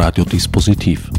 [0.00, 1.10] Radiodispositiv.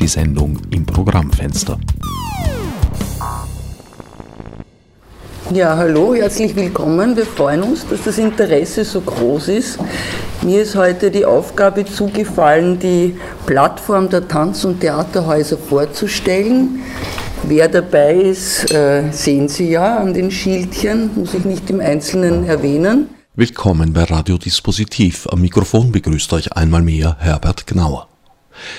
[0.00, 1.78] Die Sendung im Programmfenster.
[5.52, 7.16] Ja, hallo, herzlich willkommen.
[7.16, 9.78] Wir freuen uns, dass das Interesse so groß ist.
[10.42, 13.14] Mir ist heute die Aufgabe zugefallen, die
[13.46, 16.80] Plattform der Tanz- und Theaterhäuser vorzustellen.
[17.44, 22.48] Wer dabei ist, äh, sehen Sie ja an den Schildchen, muss ich nicht im Einzelnen
[22.48, 23.19] erwähnen.
[23.40, 25.26] Willkommen bei Radiodispositiv.
[25.28, 28.06] Am Mikrofon begrüßt euch einmal mehr Herbert Gnauer.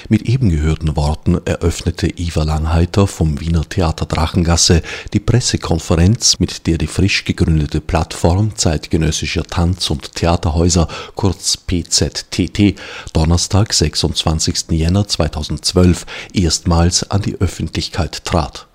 [0.07, 4.83] Mit eben gehörten Worten eröffnete Iva Langheiter vom Wiener Theater Drachengasse
[5.13, 12.75] die Pressekonferenz, mit der die frisch gegründete Plattform zeitgenössischer Tanz- und Theaterhäuser, kurz PZTT,
[13.13, 14.65] Donnerstag, 26.
[14.69, 18.67] Jänner 2012 erstmals an die Öffentlichkeit trat.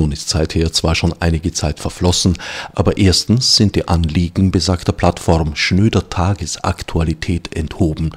[0.00, 2.38] Nun ist seither zwar schon einige Zeit verflossen,
[2.74, 8.12] aber erstens sind die Anliegen besagter Plattform schnöder Tagesaktualität enthoben,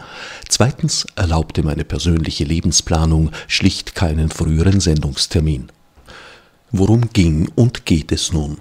[0.47, 5.73] zweitens erlaubte meine persönliche Lebensplanung schlicht keinen früheren Sendungstermin.
[6.71, 8.59] Worum ging und geht es nun?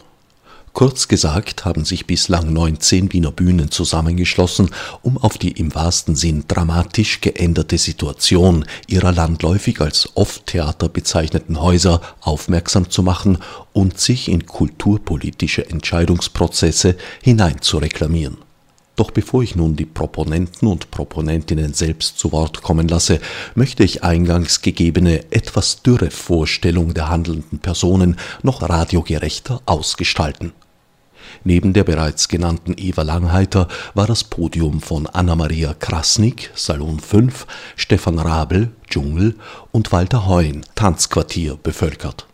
[0.73, 4.71] Kurz gesagt haben sich bislang 19 Wiener Bühnen zusammengeschlossen,
[5.03, 12.01] um auf die im wahrsten Sinn dramatisch geänderte Situation ihrer landläufig als Off-Theater bezeichneten Häuser
[12.23, 13.37] aufmerksam zu machen
[13.75, 18.39] und sich in kulturpolitische Entscheidungsprozesse hineinzureklamieren.
[18.97, 23.21] Doch bevor ich nun die Proponenten und Proponentinnen selbst zu Wort kommen lasse,
[23.55, 30.53] möchte ich eingangs gegebene etwas dürre Vorstellung der handelnden Personen noch radiogerechter ausgestalten.
[31.45, 38.19] Neben der bereits genannten Eva Langheiter war das Podium von Anna-Maria Krasnick, Salon 5, Stefan
[38.19, 39.37] Rabel, Dschungel
[39.71, 42.27] und Walter Heun, Tanzquartier, bevölkert.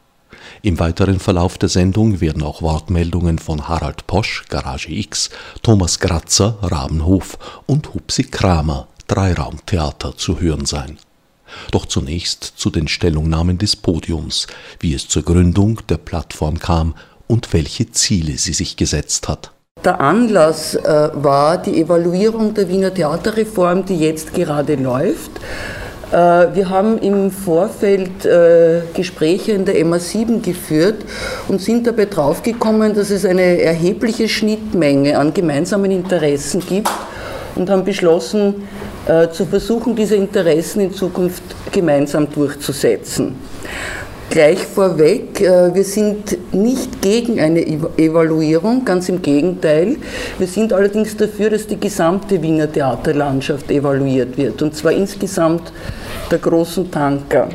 [0.62, 5.30] Im weiteren Verlauf der Sendung werden auch Wortmeldungen von Harald Posch, Garage X,
[5.62, 10.98] Thomas Gratzer, Rabenhof und Hupsi Kramer, Dreiraumtheater, zu hören sein.
[11.70, 14.47] Doch zunächst zu den Stellungnahmen des Podiums,
[14.80, 16.94] wie es zur Gründung der Plattform kam
[17.28, 19.53] und welche Ziele sie sich gesetzt hat.
[19.84, 25.31] Der Anlass äh, war die Evaluierung der Wiener Theaterreform, die jetzt gerade läuft.
[26.11, 26.16] Äh,
[26.55, 31.05] wir haben im Vorfeld äh, Gespräche in der MA7 geführt
[31.47, 36.91] und sind dabei draufgekommen, dass es eine erhebliche Schnittmenge an gemeinsamen Interessen gibt
[37.55, 38.66] und haben beschlossen,
[39.06, 43.37] äh, zu versuchen, diese Interessen in Zukunft gemeinsam durchzusetzen.
[44.31, 49.97] Gleich vorweg, äh, wir sind nicht gegen eine Evaluierung, ganz im Gegenteil.
[50.39, 55.72] Wir sind allerdings dafür, dass die gesamte Wiener Theaterlandschaft evaluiert wird, und zwar insgesamt
[56.31, 57.49] der großen Tanker.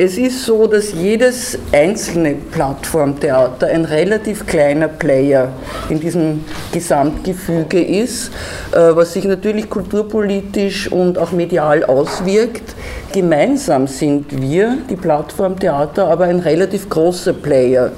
[0.00, 5.48] Es ist so, dass jedes einzelne Plattformtheater ein relativ kleiner Player
[5.88, 8.30] in diesem Gesamtgefüge ist,
[8.70, 12.76] äh, was sich natürlich kulturpolitisch und auch medial auswirkt.
[13.12, 17.90] Gemeinsam sind wir, die Plattformtheater, aber ein relativ großer Player.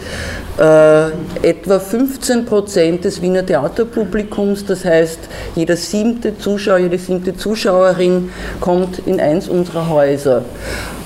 [0.56, 1.06] Äh,
[1.42, 5.18] etwa 15 Prozent des Wiener Theaterpublikums, das heißt,
[5.56, 10.44] jeder siebte Zuschauer, jede siebte Zuschauerin kommt in eins unserer Häuser.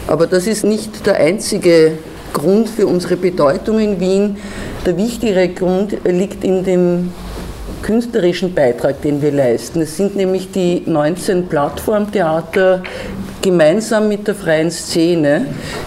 [0.06, 1.93] Aber das ist nicht der einzige
[2.34, 4.37] Grund für unsere Bedeutung in Wien.
[4.84, 7.12] Der wichtigere Grund liegt in dem
[7.81, 9.81] künstlerischen Beitrag, den wir leisten.
[9.81, 12.82] Es sind nämlich die 19 Plattformtheater
[13.44, 15.44] gemeinsam mit der freien Szene,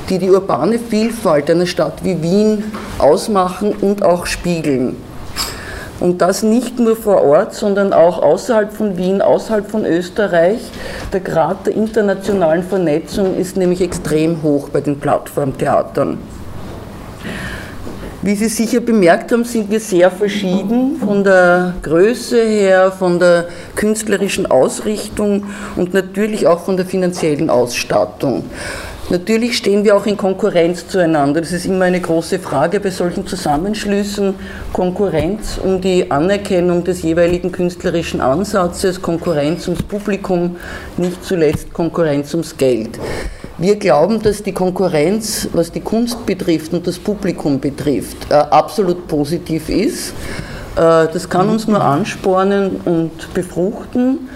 [0.09, 2.63] die die urbane Vielfalt einer Stadt wie Wien
[2.99, 4.95] ausmachen und auch spiegeln.
[5.99, 10.59] Und das nicht nur vor Ort, sondern auch außerhalb von Wien, außerhalb von Österreich.
[11.11, 16.19] Der Grad der internationalen Vernetzung ist nämlich extrem hoch bei den Plattformtheatern.
[18.27, 23.47] Wie Sie sicher bemerkt haben, sind wir sehr verschieden von der Größe her, von der
[23.73, 25.45] künstlerischen Ausrichtung
[25.77, 28.43] und natürlich auch von der finanziellen Ausstattung.
[29.09, 31.39] Natürlich stehen wir auch in Konkurrenz zueinander.
[31.39, 34.35] Das ist immer eine große Frage bei solchen Zusammenschlüssen.
[34.73, 40.57] Konkurrenz um die Anerkennung des jeweiligen künstlerischen Ansatzes, Konkurrenz ums Publikum,
[40.97, 42.99] nicht zuletzt Konkurrenz ums Geld.
[43.59, 49.07] Wir glauben, dass die Konkurrenz, was die Kunst betrifft und das Publikum betrifft, äh, absolut
[49.07, 50.09] positiv ist.
[50.75, 54.29] Äh, das kann uns nur anspornen und befruchten.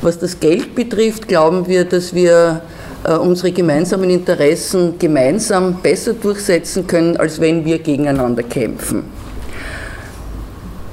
[0.00, 2.62] Was das Geld betrifft, glauben wir, dass wir
[3.04, 9.04] äh, unsere gemeinsamen Interessen gemeinsam besser durchsetzen können, als wenn wir gegeneinander kämpfen.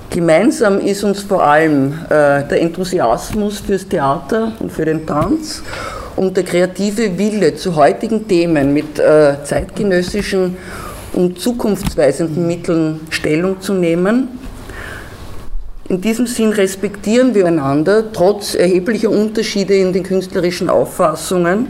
[0.10, 5.62] Gemeinsam ist uns vor allem der Enthusiasmus fürs Theater und für den Tanz
[6.20, 10.58] und der kreative Wille zu heutigen Themen mit äh, zeitgenössischen
[11.14, 14.28] und zukunftsweisenden Mitteln Stellung zu nehmen.
[15.88, 21.68] In diesem Sinn respektieren wir einander trotz erheblicher Unterschiede in den künstlerischen Auffassungen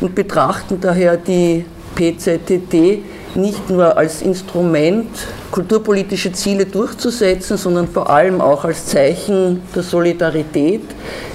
[0.00, 3.00] und betrachten daher die PZTT
[3.34, 5.08] nicht nur als Instrument,
[5.50, 10.82] kulturpolitische Ziele durchzusetzen, sondern vor allem auch als Zeichen der Solidarität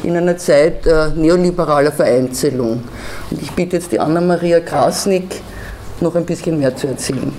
[0.03, 2.83] in einer Zeit äh, neoliberaler Vereinzelung.
[3.31, 5.41] Und ich bitte jetzt die Anna-Maria Krasnik,
[6.01, 7.31] noch ein bisschen mehr zu erzählen.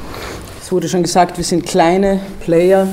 [0.63, 2.89] Es wurde schon gesagt, wir sind kleine Player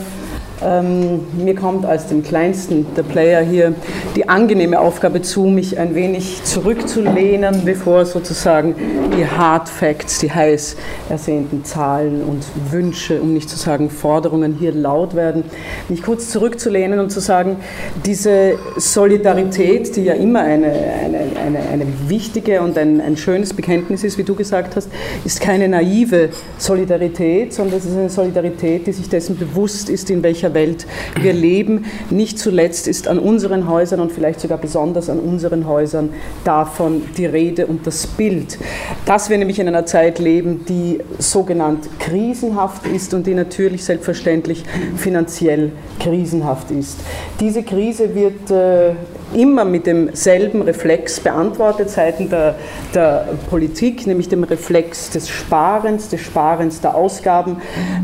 [0.66, 3.74] ähm, mir kommt als dem kleinsten der Player hier
[4.16, 8.76] die angenehme Aufgabe zu, mich ein wenig zurückzulehnen, bevor sozusagen
[9.18, 10.76] die Hard Facts, die heiß
[11.10, 15.44] ersehnten Zahlen und Wünsche, um nicht zu sagen Forderungen hier laut werden,
[15.90, 17.58] mich kurz zurückzulehnen und zu sagen,
[18.06, 24.04] diese Solidarität, die ja immer eine, eine, eine, eine wichtige und ein, ein schönes Bekenntnis
[24.04, 24.90] ist, wie du gesagt hast,
[25.26, 30.24] ist keine naive Solidarität, sondern es ist eine Solidarität, die sich dessen bewusst ist, in
[30.24, 30.86] welcher Welt
[31.20, 31.86] wir leben.
[32.10, 36.10] Nicht zuletzt ist an unseren Häusern und vielleicht sogar besonders an unseren Häusern
[36.44, 38.58] davon die Rede und das Bild.
[39.06, 44.64] Dass wir nämlich in einer Zeit leben, die sogenannt krisenhaft ist und die natürlich selbstverständlich
[44.98, 47.00] finanziell krisenhaft ist.
[47.40, 48.96] Diese Krise wird äh,
[49.34, 52.56] immer mit demselben Reflex beantwortet seitens der,
[52.94, 57.58] der Politik, nämlich dem Reflex des Sparens, des Sparens der Ausgaben.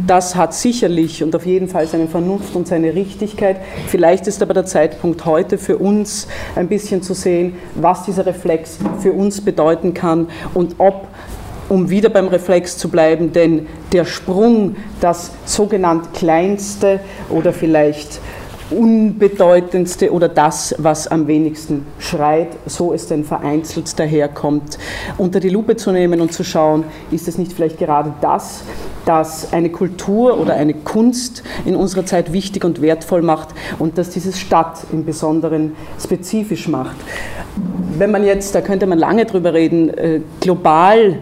[0.07, 3.57] Das hat sicherlich und auf jeden Fall seine Vernunft und seine Richtigkeit.
[3.87, 8.77] Vielleicht ist aber der Zeitpunkt heute für uns ein bisschen zu sehen, was dieser Reflex
[8.99, 11.07] für uns bedeuten kann und ob
[11.69, 16.99] um wieder beim Reflex zu bleiben, denn der Sprung, das sogenannt kleinste
[17.29, 18.19] oder vielleicht
[18.71, 24.77] unbedeutendste oder das, was am wenigsten schreit, so es denn vereinzelt daherkommt,
[25.17, 28.63] unter die Lupe zu nehmen und zu schauen, ist es nicht vielleicht gerade das,
[29.05, 33.49] das eine Kultur oder eine Kunst in unserer Zeit wichtig und wertvoll macht
[33.79, 36.95] und dass dieses Stadt im Besonderen spezifisch macht.
[37.97, 41.17] Wenn man jetzt, da könnte man lange drüber reden, äh, global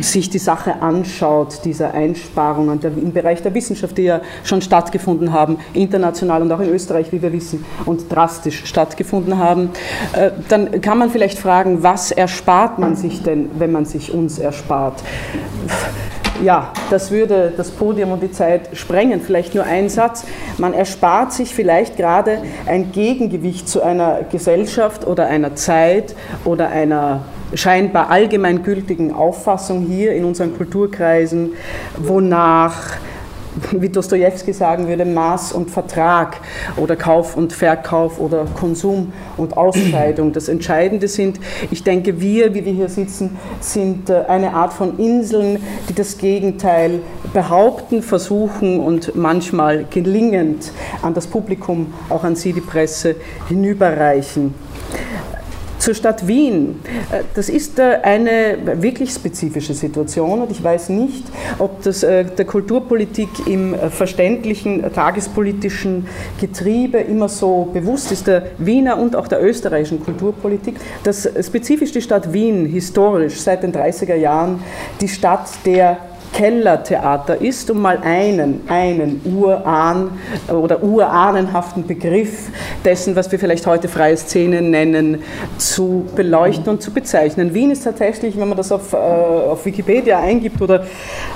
[0.00, 5.58] sich die Sache anschaut, dieser Einsparungen im Bereich der Wissenschaft, die ja schon stattgefunden haben,
[5.72, 9.70] international und auch in Österreich, wie wir wissen, und drastisch stattgefunden haben,
[10.12, 14.38] äh, dann kann man vielleicht fragen, was erspart man sich denn, wenn man sich uns
[14.38, 15.02] erspart?
[16.42, 19.20] Ja, das würde das Podium und die Zeit sprengen.
[19.20, 20.24] Vielleicht nur ein Satz.
[20.58, 26.14] Man erspart sich vielleicht gerade ein Gegengewicht zu einer Gesellschaft oder einer Zeit
[26.44, 27.22] oder einer
[27.54, 31.52] scheinbar allgemeingültigen Auffassung hier in unseren Kulturkreisen,
[31.98, 32.96] wonach
[33.72, 36.40] wie Dostoevsky sagen würde, Maß und Vertrag
[36.76, 41.40] oder Kauf und Verkauf oder Konsum und Ausscheidung das Entscheidende sind.
[41.70, 46.18] Ich denke, wir, wie wir hier sitzen, sind äh, eine Art von Inseln, die das
[46.18, 47.00] Gegenteil
[47.32, 50.72] behaupten, versuchen und manchmal gelingend
[51.02, 53.16] an das Publikum, auch an Sie, die Presse,
[53.48, 54.54] hinüberreichen.
[55.78, 56.80] Zur Stadt Wien.
[57.10, 61.24] Äh, das ist äh, eine wirklich spezifische Situation und ich weiß nicht,
[61.58, 66.06] ob das äh, der Kulturpolitik im verständlichen tagespolitischen
[66.40, 72.02] Getriebe immer so bewusst ist, der Wiener und auch der österreichischen Kulturpolitik, dass spezifisch die
[72.02, 74.62] Stadt Wien historisch seit den 30er Jahren
[75.00, 75.98] die Stadt der
[76.34, 80.10] Kellertheater ist, um mal einen, einen Urahn
[80.48, 82.50] oder urahnenhaften Begriff
[82.84, 85.22] dessen, was wir vielleicht heute freie Szene nennen,
[85.58, 87.54] zu beleuchten und zu bezeichnen.
[87.54, 90.84] Wien ist tatsächlich, wenn man das auf, äh, auf Wikipedia eingibt oder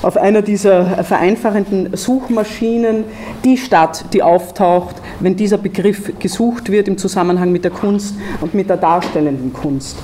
[0.03, 3.05] auf einer dieser vereinfachenden Suchmaschinen,
[3.45, 8.53] die Stadt, die auftaucht, wenn dieser Begriff gesucht wird im Zusammenhang mit der Kunst und
[8.53, 9.97] mit der darstellenden Kunst.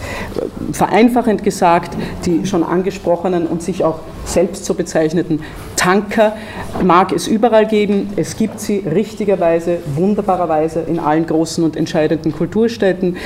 [0.70, 5.40] Vereinfachend gesagt, die schon angesprochenen und sich auch selbst so bezeichneten
[5.76, 6.36] Tanker
[6.82, 8.10] mag es überall geben.
[8.16, 13.16] Es gibt sie richtigerweise, wunderbarerweise in allen großen und entscheidenden Kulturstädten.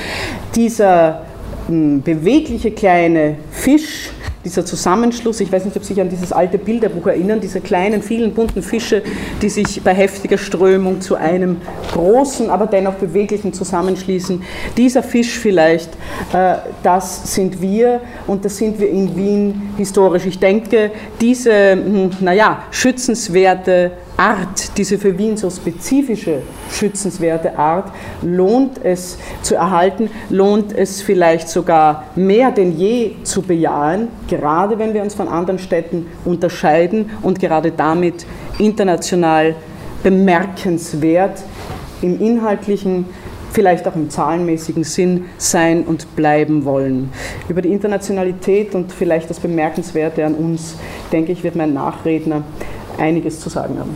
[0.55, 1.25] Dieser
[1.67, 4.11] hm, bewegliche kleine Fisch,
[4.45, 8.01] dieser Zusammenschluss, ich weiß nicht, ob Sie sich an dieses alte Bilderbuch erinnern, diese kleinen,
[8.01, 9.03] vielen bunten Fische,
[9.41, 11.57] die sich bei heftiger Strömung zu einem
[11.91, 14.41] großen, aber dennoch beweglichen zusammenschließen.
[14.77, 15.89] Dieser Fisch vielleicht,
[16.33, 20.25] äh, das sind wir und das sind wir in Wien historisch.
[20.25, 27.89] Ich denke, diese, hm, naja, schützenswerte Art, diese für Wien so spezifische, schützenswerte Art,
[28.21, 34.93] lohnt es zu erhalten, lohnt es vielleicht sogar mehr denn je zu bejahen, gerade wenn
[34.93, 38.25] wir uns von anderen Städten unterscheiden und gerade damit
[38.57, 39.55] international
[40.03, 41.41] bemerkenswert
[42.01, 43.05] im inhaltlichen,
[43.53, 47.09] vielleicht auch im zahlenmäßigen Sinn sein und bleiben wollen.
[47.47, 50.75] Über die Internationalität und vielleicht das Bemerkenswerte an uns,
[51.13, 52.43] denke ich, wird mein Nachredner
[52.99, 53.95] einiges zu sagen haben.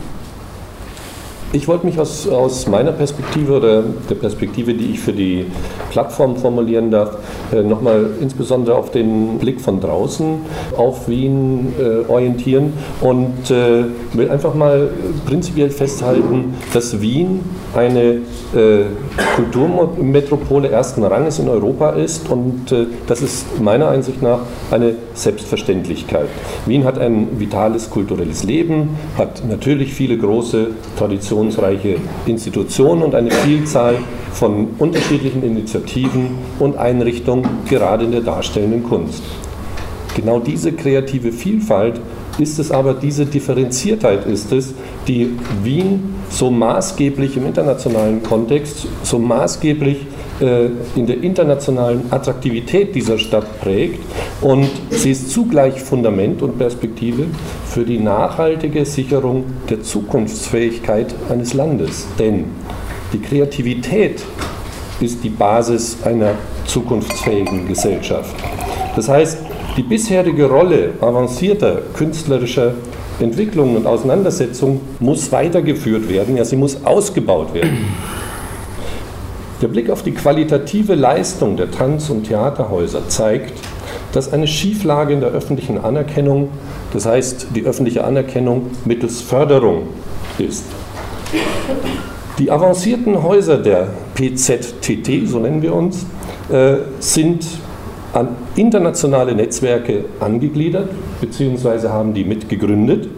[1.54, 5.46] Ich wollte mich aus, aus meiner Perspektive oder der Perspektive, die ich für die
[5.92, 7.16] Plattform formulieren darf,
[7.52, 10.38] äh, nochmal insbesondere auf den Blick von draußen
[10.76, 13.84] auf Wien äh, orientieren und äh,
[14.14, 14.88] will einfach mal
[15.26, 17.40] prinzipiell festhalten, dass Wien
[17.74, 18.20] eine
[19.34, 22.72] Kulturmetropole ersten Ranges in Europa ist und
[23.08, 26.28] das ist meiner Einsicht nach eine Selbstverständlichkeit.
[26.66, 30.68] Wien hat ein vitales kulturelles Leben, hat natürlich viele große,
[31.50, 31.96] traditionsreiche
[32.26, 33.96] Institutionen und eine Vielzahl
[34.32, 39.22] von unterschiedlichen Initiativen und Einrichtungen, gerade in der darstellenden Kunst.
[40.16, 42.00] Genau diese kreative Vielfalt
[42.38, 44.74] ist es aber, diese Differenziertheit ist es,
[45.06, 45.30] die
[45.62, 49.98] Wien so maßgeblich im internationalen Kontext, so maßgeblich
[50.40, 54.00] in der internationalen Attraktivität dieser Stadt prägt
[54.40, 57.26] und sie ist zugleich Fundament und Perspektive
[57.66, 62.08] für die nachhaltige Sicherung der Zukunftsfähigkeit eines Landes.
[62.18, 62.46] Denn
[63.12, 64.24] die Kreativität
[65.00, 66.32] ist die Basis einer
[66.66, 68.34] zukunftsfähigen Gesellschaft.
[68.96, 69.38] Das heißt,
[69.76, 72.74] die bisherige Rolle avancierter künstlerischer
[73.20, 77.86] Entwicklung und Auseinandersetzung muss weitergeführt werden, ja, sie muss ausgebaut werden.
[79.64, 83.54] Der Blick auf die qualitative Leistung der Tanz- und Theaterhäuser zeigt,
[84.12, 86.50] dass eine Schieflage in der öffentlichen Anerkennung,
[86.92, 89.84] das heißt die öffentliche Anerkennung mittels Förderung
[90.36, 90.66] ist.
[92.38, 96.04] Die avancierten Häuser der PZTT, so nennen wir uns,
[96.52, 97.46] äh, sind
[98.12, 100.90] an internationale Netzwerke angegliedert
[101.22, 101.88] bzw.
[101.88, 103.08] haben die mitgegründet.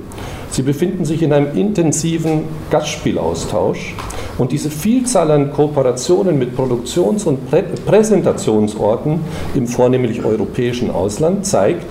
[0.53, 3.97] Sie befinden sich in einem intensiven Gastspielaustausch
[4.39, 9.21] und diese Vielzahl an Kooperationen mit Produktions- und Prä Präsentationsorten
[9.55, 11.85] im vornehmlich europäischen Ausland zeigt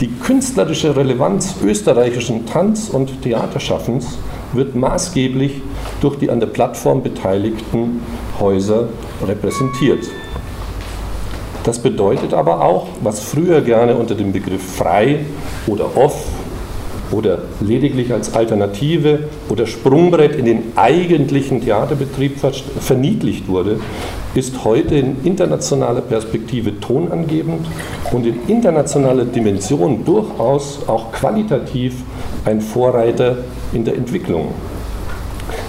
[0.00, 4.18] die künstlerische Relevanz österreichischen Tanz- und Theaterschaffens
[4.52, 5.60] wird maßgeblich
[6.00, 8.00] durch die an der Plattform beteiligten
[8.40, 8.88] Häuser
[9.26, 10.08] repräsentiert.
[11.64, 15.26] Das bedeutet aber auch, was früher gerne unter dem Begriff frei
[15.66, 16.24] oder off
[17.12, 22.36] oder lediglich als Alternative oder Sprungbrett in den eigentlichen Theaterbetrieb
[22.80, 23.80] verniedlicht wurde,
[24.34, 27.66] ist heute in internationaler Perspektive tonangebend
[28.12, 31.94] und in internationaler Dimension durchaus auch qualitativ
[32.44, 33.38] ein Vorreiter
[33.72, 34.48] in der Entwicklung.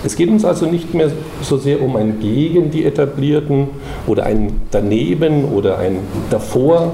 [0.03, 3.67] Es geht uns also nicht mehr so sehr um ein gegen die etablierten
[4.07, 6.93] oder ein daneben oder ein davor,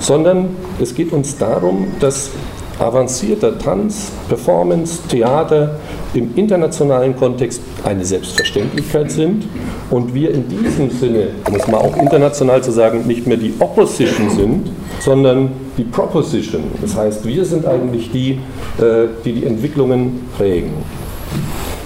[0.00, 0.50] sondern
[0.80, 2.30] es geht uns darum, dass
[2.78, 5.76] avancierter Tanz, Performance, Theater
[6.14, 9.44] im internationalen Kontext eine Selbstverständlichkeit sind
[9.90, 13.54] und wir in diesem Sinne, um es mal auch international zu sagen, nicht mehr die
[13.58, 14.70] Opposition sind,
[15.00, 16.64] sondern die Proposition.
[16.80, 18.38] Das heißt, wir sind eigentlich die,
[18.78, 20.72] äh, die die Entwicklungen prägen.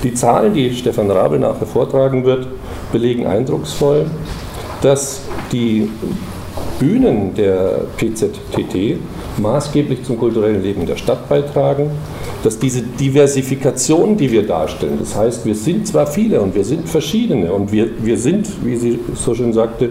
[0.02, 2.46] Die Zahlen, die Stefan Rabel nachher vortragen wird,
[2.90, 4.06] belegen eindrucksvoll,
[4.82, 5.22] dass
[5.52, 5.88] die
[6.78, 8.98] Bühnen der PZTT
[9.38, 11.90] maßgeblich zum kulturellen Leben der Stadt beitragen
[12.42, 16.88] dass diese Diversifikation, die wir darstellen, das heißt, wir sind zwar viele und wir sind
[16.88, 19.90] verschiedene und wir, wir sind, wie sie so schön sagte,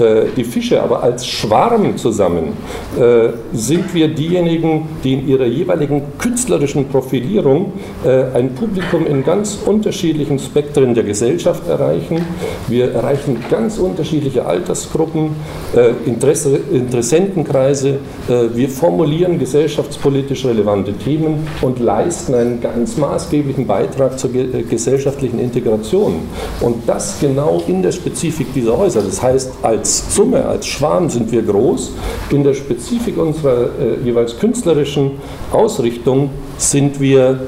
[0.00, 2.54] äh, die Fische, aber als Schwarm zusammen
[2.98, 7.72] äh, sind wir diejenigen, die in ihrer jeweiligen künstlerischen Profilierung
[8.04, 12.24] äh, ein Publikum in ganz unterschiedlichen Spektren der Gesellschaft erreichen.
[12.68, 15.30] Wir erreichen ganz unterschiedliche Altersgruppen,
[15.74, 24.18] äh, Interesse, Interessentenkreise, äh, wir formulieren gesellschaftspolitisch relevante Themen und leisten einen ganz maßgeblichen Beitrag
[24.18, 26.20] zur äh, gesellschaftlichen Integration.
[26.60, 29.02] Und das genau in der Spezifik dieser Häuser.
[29.02, 31.92] Das heißt, als Summe, als Schwarm sind wir groß.
[32.30, 35.12] In der Spezifik unserer äh, jeweils künstlerischen
[35.52, 37.40] Ausrichtung sind wir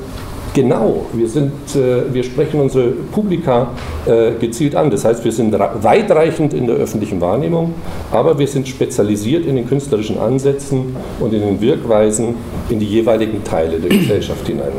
[0.59, 3.69] Genau, wir, sind, äh, wir sprechen unsere Publika
[4.07, 4.91] äh, gezielt an.
[4.91, 7.75] Das heißt, wir sind weitreichend in der öffentlichen Wahrnehmung,
[8.11, 12.35] aber wir sind spezialisiert in den künstlerischen Ansätzen und in den Wirkweisen
[12.71, 14.73] in die jeweiligen Teile der Gesellschaft hinein.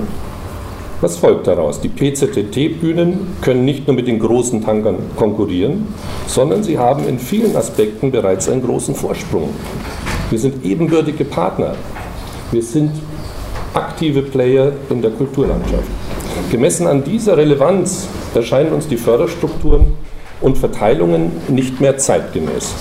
[1.00, 1.80] Was folgt daraus?
[1.80, 5.88] Die PZTT-Bühnen können nicht nur mit den großen Tankern konkurrieren,
[6.28, 9.52] sondern sie haben in vielen Aspekten bereits einen großen Vorsprung.
[10.30, 11.76] Wir sind ebenbürtige Partner.
[12.52, 12.92] Wir sind
[13.80, 15.88] aktive Player in der Kulturlandschaft.
[16.52, 19.94] Gemessen an dieser Relevanz erscheinen uns die Förderstrukturen
[20.42, 22.74] und Verteilungen nicht mehr zeitgemäß.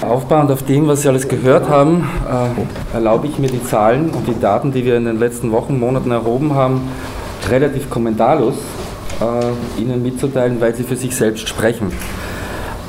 [0.00, 4.28] Aufbauend auf dem, was Sie alles gehört haben, äh, erlaube ich mir die Zahlen und
[4.28, 6.88] die Daten, die wir in den letzten Wochen, Monaten erhoben haben,
[7.50, 8.54] relativ kommentarlos
[9.20, 11.92] äh, Ihnen mitzuteilen, weil sie für sich selbst sprechen.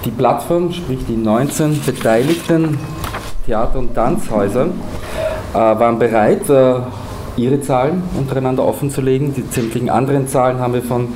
[0.05, 2.77] Die Plattform, sprich die 19 beteiligten
[3.46, 4.67] Theater- und Tanzhäuser,
[5.53, 6.43] äh, waren bereit,
[7.39, 9.34] ihre Zahlen untereinander offenzulegen.
[9.34, 11.08] Die sämtlichen anderen Zahlen haben wir von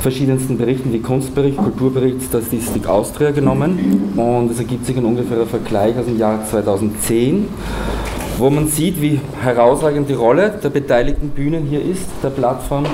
[0.00, 5.98] verschiedensten Berichten wie Kunstbericht, Kulturbericht, Statistik Austria genommen und es ergibt sich ein ungefährer Vergleich
[5.98, 7.48] aus dem Jahr 2010,
[8.38, 12.86] wo man sieht, wie herausragend die Rolle der beteiligten Bühnen hier ist, der Plattform,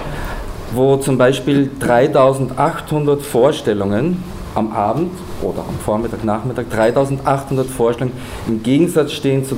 [0.72, 4.22] wo zum Beispiel 3800 Vorstellungen
[4.54, 5.10] am Abend
[5.42, 8.16] oder am Vormittag, Nachmittag 3800 Vorstellungen
[8.48, 9.56] im Gegensatz stehen zu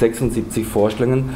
[0.00, 1.30] 3276 Vorstellungen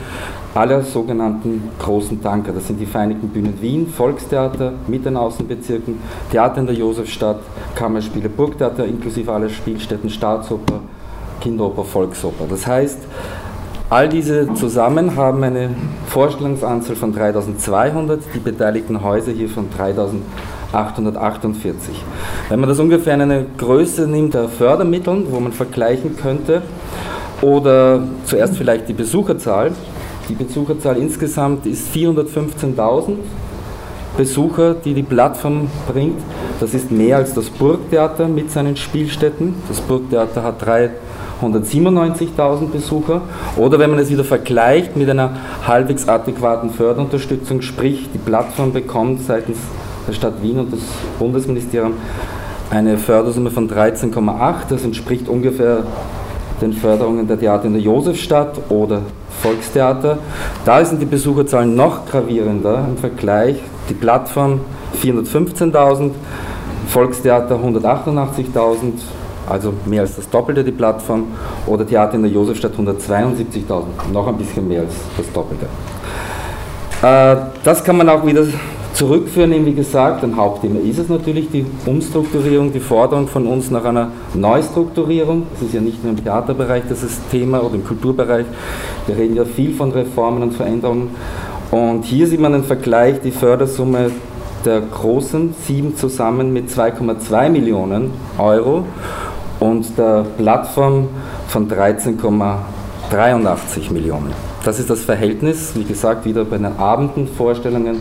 [0.55, 2.53] aller sogenannten großen Tanker.
[2.53, 5.99] Das sind die Vereinigten Bühnen Wien, Volkstheater mit den Außenbezirken,
[6.31, 7.41] Theater in der Josefstadt,
[7.75, 10.81] Kammerspiele, Burgtheater inklusive aller Spielstätten, Staatsoper,
[11.41, 12.45] Kinderoper, Volksoper.
[12.49, 13.01] Das heißt,
[13.91, 15.71] all diese zusammen haben eine
[16.07, 22.03] Vorstellungsanzahl von 3200, die beteiligten Häuser hier von 3848.
[22.49, 26.63] Wenn man das ungefähr in eine Größe nimmt der Fördermittel, wo man vergleichen könnte,
[27.43, 29.73] oder zuerst vielleicht die Besucherzahl,
[30.29, 33.17] die Besucherzahl insgesamt ist 415.000
[34.17, 36.21] Besucher, die die Plattform bringt.
[36.61, 39.55] Das ist mehr als das Burgtheater mit seinen Spielstätten.
[39.69, 40.63] Das Burgtheater hat
[41.43, 43.23] 397.000 Besucher.
[43.57, 45.37] Oder wenn man es wieder vergleicht mit einer
[45.67, 49.59] halbwegs adäquaten Förderunterstützung, sprich die Plattform bekommt seitens
[50.07, 50.81] der Stadt Wien und des
[51.19, 51.97] Bundesministeriums
[52.71, 54.55] eine Fördersumme von 13,8.
[54.71, 55.85] Das entspricht ungefähr
[56.65, 59.03] den Förderungen der Theater in der Josefstadt oder
[59.43, 60.19] Volkstheater.
[60.65, 63.57] Da sind die Besucherzahlen noch gravierender im Vergleich.
[63.89, 64.61] Die Plattform
[65.03, 66.13] 415.000,
[66.89, 68.93] Volkstheater 188.000,
[69.49, 71.27] also mehr als das Doppelte die Plattform,
[71.67, 75.67] oder Theater in der Josefstadt 172.000, noch ein bisschen mehr als das Doppelte.
[77.03, 78.45] Äh, das kann man auch wieder
[78.95, 83.85] zurückführen, wie gesagt, ein Hauptthema ist es natürlich die Umstrukturierung, die Forderung von uns nach
[83.85, 85.47] einer Neustrukturierung.
[85.55, 88.47] Es ist ja nicht nur im Theaterbereich das ist Thema oder im Kulturbereich.
[89.07, 91.11] Wir reden ja viel von Reformen und Veränderungen.
[91.71, 94.11] Und hier sieht man den Vergleich, die Fördersumme
[94.65, 98.85] der großen sieben zusammen mit 2,2 Millionen Euro
[99.59, 101.09] und der Plattform
[101.49, 104.33] von 13,83 Millionen.
[104.65, 108.01] Das ist das Verhältnis, wie gesagt, wieder bei den Abendvorstellungen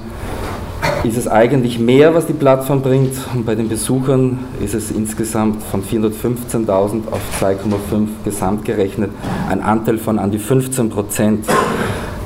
[1.04, 3.14] ist es eigentlich mehr, was die Plattform bringt.
[3.34, 9.12] Und bei den Besuchern ist es insgesamt von 415.000 auf 2,5 gesamt gerechnet
[9.50, 11.46] ein Anteil von an die 15 Prozent.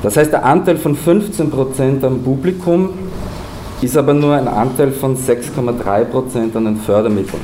[0.02, 2.90] Das heißt, der Anteil von 15 Prozent am Publikum
[3.82, 7.42] ist aber nur ein Anteil von 6,3 Prozent an den Fördermitteln.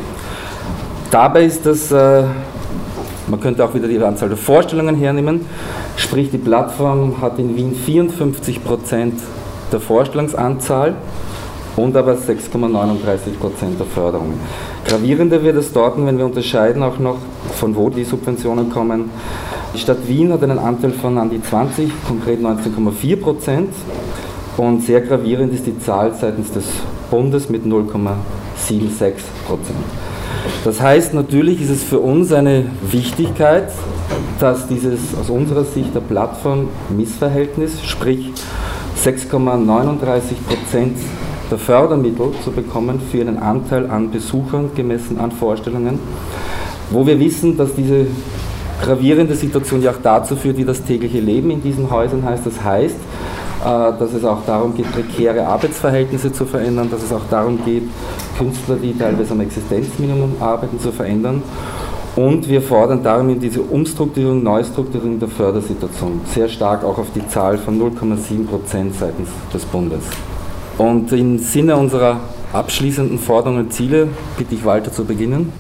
[1.11, 2.25] Dabei ist das, äh,
[3.27, 5.41] man könnte auch wieder die Anzahl der Vorstellungen hernehmen,
[5.97, 9.15] sprich die Plattform hat in Wien 54 Prozent
[9.75, 10.95] der Vorstellungsanzahl
[11.77, 14.41] und aber 6,39 Prozent der Förderungen.
[14.87, 17.19] Gravierender wird es dort, wenn wir unterscheiden auch noch,
[17.57, 19.11] von wo die Subventionen kommen.
[19.75, 23.71] Die Stadt Wien hat einen Anteil von an die 20, konkret 19,4 Prozent.
[24.57, 26.65] Und sehr gravierend ist die Zahl seitens des
[27.11, 29.15] Bundes mit 0,76
[29.49, 29.77] Prozent.
[30.63, 33.73] Das heißt, natürlich ist es für uns eine Wichtigkeit,
[34.39, 38.31] dass dieses aus unserer Sicht der Plattform Missverhältnis, sprich
[39.05, 39.99] 6,39
[40.49, 40.97] Prozent
[41.51, 45.99] der Fördermittel zu bekommen für einen Anteil an Besuchern gemessen an Vorstellungen,
[46.91, 48.07] wo wir wissen, dass diese
[48.83, 52.47] gravierende Situation ja auch dazu führt, wie das tägliche Leben in diesen Häusern heißt.
[52.47, 57.29] Das heißt, äh, dass es auch darum geht, prekäre Arbeitsverhältnisse zu verändern, dass es auch
[57.31, 57.83] darum geht,
[58.39, 61.43] Künstler, die teilweise am Existenzminimum arbeiten, zu verändern.
[62.17, 67.27] Und wir fordern darum in diese Umstrukturierung, Neustrukturierung der Fördersituation sehr stark auch auf die
[67.29, 70.05] Zahl von 0,7 Prozent seitens des Bundes.
[70.79, 72.21] Und im Sinne unserer
[72.53, 75.53] abschließenden Forderungen und Ziele bitte ich Walter zu beginnen.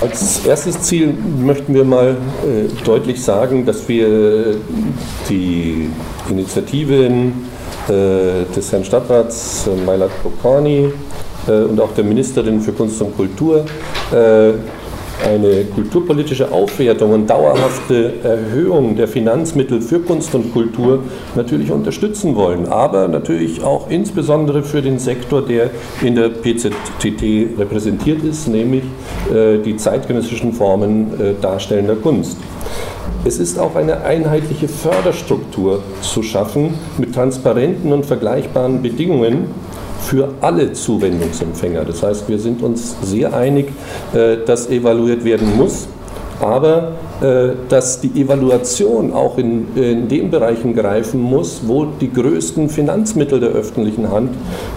[0.00, 4.56] Als erstes Ziel möchten wir mal äh, deutlich sagen, dass wir
[5.28, 5.88] die
[6.28, 7.32] Initiativen
[7.88, 10.92] äh, des Herrn Stadtrats äh, Mailat Pokorny
[11.46, 13.64] äh, und auch der Ministerin für Kunst und Kultur
[14.12, 14.52] äh,
[15.24, 21.00] eine kulturpolitische Aufwertung und dauerhafte Erhöhung der Finanzmittel für Kunst und Kultur
[21.34, 25.70] natürlich unterstützen wollen, aber natürlich auch insbesondere für den Sektor, der
[26.02, 28.84] in der PZTT repräsentiert ist, nämlich
[29.32, 32.36] äh, die zeitgenössischen Formen äh, darstellender Kunst.
[33.24, 39.46] Es ist auch eine einheitliche Förderstruktur zu schaffen mit transparenten und vergleichbaren Bedingungen
[40.02, 41.84] für alle Zuwendungsempfänger.
[41.84, 43.68] Das heißt, wir sind uns sehr einig,
[44.12, 45.86] äh, dass evaluiert werden muss,
[46.40, 52.68] aber äh, dass die Evaluation auch in, in den Bereichen greifen muss, wo die größten
[52.68, 54.30] Finanzmittel der öffentlichen Hand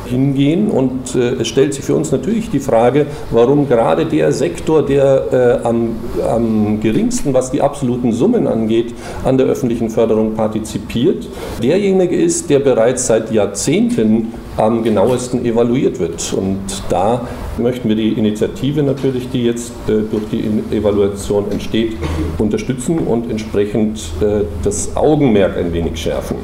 [0.06, 0.70] hingehen.
[0.70, 5.62] Und äh, es stellt sich für uns natürlich die Frage, warum gerade der Sektor, der
[5.64, 5.96] am,
[6.30, 11.28] am geringsten, was die absoluten Summen angeht, an der öffentlichen Förderung partizipiert,
[11.64, 16.34] derjenige ist, der bereits seit Jahrzehnten am genauesten evaluiert wird.
[16.34, 20.44] Und da möchten wir die Initiative natürlich, die jetzt äh, durch die
[20.76, 21.98] Evaluation entsteht,
[22.38, 26.38] unterstützen und entsprechend äh, das Augenmerk ein wenig schärfen.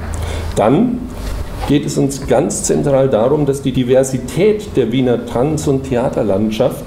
[0.56, 1.00] Dann
[1.67, 6.84] geht es uns ganz zentral darum, dass die Diversität der Wiener Tanz- und Theaterlandschaft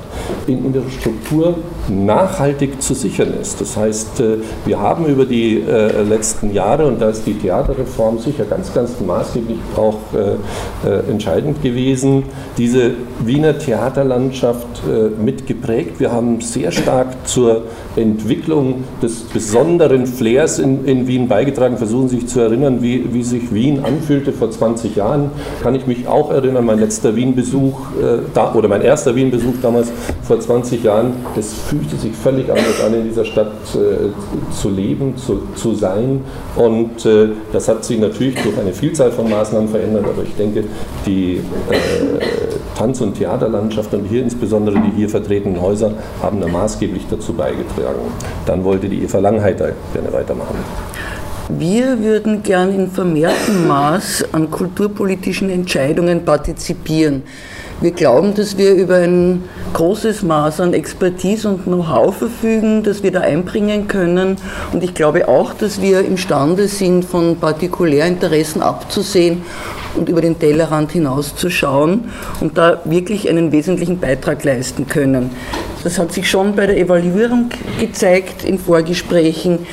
[0.46, 1.56] in ihrer Struktur
[1.88, 3.60] nachhaltig zu sichern ist.
[3.60, 8.18] Das heißt, äh, wir haben über die äh, letzten Jahre, und da ist die Theaterreform
[8.18, 12.24] sicher ganz, ganz maßgeblich auch äh, entscheidend gewesen,
[12.58, 14.82] diese Wiener Theaterlandschaft
[15.22, 16.00] mitgeprägt.
[16.00, 17.62] Wir haben sehr stark zur
[17.96, 21.76] Entwicklung des besonderen Flairs in, in Wien beigetragen.
[21.78, 24.63] Versuchen Sie sich zu erinnern, wie, wie sich Wien anfühlte vor 20
[24.94, 25.30] Jahren.
[25.62, 27.80] Kann ich mich auch erinnern, mein letzter Wien-Besuch
[28.34, 32.94] da, oder mein erster Wien-Besuch damals vor 20 Jahren, es fühlte sich völlig anders an,
[32.94, 36.22] in dieser Stadt äh, zu leben, zu, zu sein.
[36.56, 40.64] Und äh, das hat sich natürlich durch eine Vielzahl von Maßnahmen verändert, aber ich denke,
[41.06, 41.40] die äh,
[42.76, 48.00] Tanz- und Theaterlandschaft und hier insbesondere die hier vertretenen Häuser haben da maßgeblich dazu beigetragen.
[48.46, 50.56] Dann wollte die Eva Langheiter gerne weitermachen.
[51.50, 57.22] Wir würden gern in vermehrtem Maß an kulturpolitischen Entscheidungen partizipieren.
[57.82, 63.12] Wir glauben, dass wir über ein großes Maß an Expertise und Know-how verfügen, das wir
[63.12, 64.36] da einbringen können.
[64.72, 69.42] Und ich glaube auch, dass wir imstande sind, von Partikulärinteressen abzusehen
[69.96, 75.30] und über den Tellerrand hinauszuschauen und da wirklich einen wesentlichen Beitrag leisten können.
[75.82, 79.66] Das hat sich schon bei der Evaluierung gezeigt in Vorgesprächen.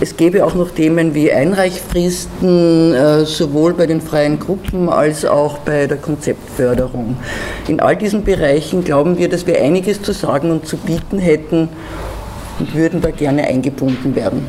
[0.00, 5.58] Es gäbe auch noch Themen wie Einreichfristen, äh, sowohl bei den freien Gruppen als auch
[5.58, 7.16] bei der Konzeptförderung.
[7.68, 11.68] In all diesen Bereichen glauben wir, dass wir einiges zu sagen und zu bieten hätten
[12.58, 14.46] und würden da gerne eingebunden werden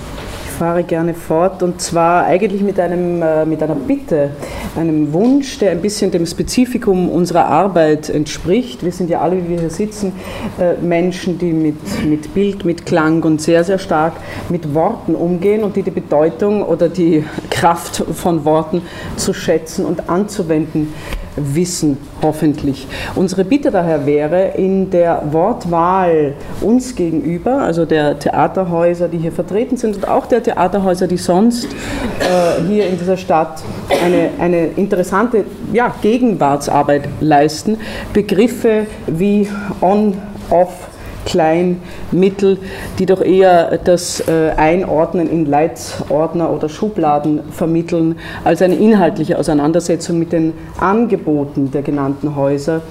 [0.55, 4.31] fahre gerne fort und zwar eigentlich mit, einem, äh, mit einer Bitte,
[4.75, 8.83] einem Wunsch, der ein bisschen dem Spezifikum unserer Arbeit entspricht.
[8.83, 10.13] Wir sind ja alle, wie wir hier sitzen,
[10.59, 14.13] äh, Menschen, die mit, mit Bild, mit Klang und sehr, sehr stark
[14.49, 18.81] mit Worten umgehen und die die Bedeutung oder die Kraft von Worten
[19.17, 20.93] zu schätzen und anzuwenden
[21.35, 22.87] wissen, hoffentlich.
[23.15, 29.77] Unsere Bitte daher wäre, in der Wortwahl uns gegenüber, also der Theaterhäuser, die hier vertreten
[29.77, 33.61] sind und auch der Theaterhäuser, die sonst äh, hier in dieser Stadt
[34.03, 37.77] eine, eine interessante ja, Gegenwartsarbeit leisten,
[38.13, 39.49] Begriffe wie
[39.81, 40.17] on,
[40.49, 40.87] off,
[41.25, 42.57] klein, mittel,
[42.99, 50.19] die doch eher das äh, Einordnen in Leitsordner oder Schubladen vermitteln, als eine inhaltliche Auseinandersetzung
[50.19, 52.81] mit den Angeboten der genannten Häuser.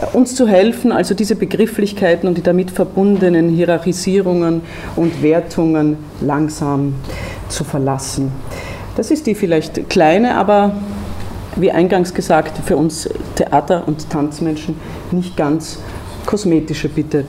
[0.00, 4.62] Äh, uns zu helfen, also diese Begrifflichkeiten und die damit verbundenen Hierarchisierungen
[4.96, 6.94] und Wertungen langsam
[7.48, 8.32] zu verlassen.
[8.96, 10.72] Das ist die vielleicht kleine, aber
[11.56, 14.76] wie eingangs gesagt, für uns Theater- und Tanzmenschen
[15.10, 15.78] nicht ganz
[16.26, 17.24] kosmetische Bitte.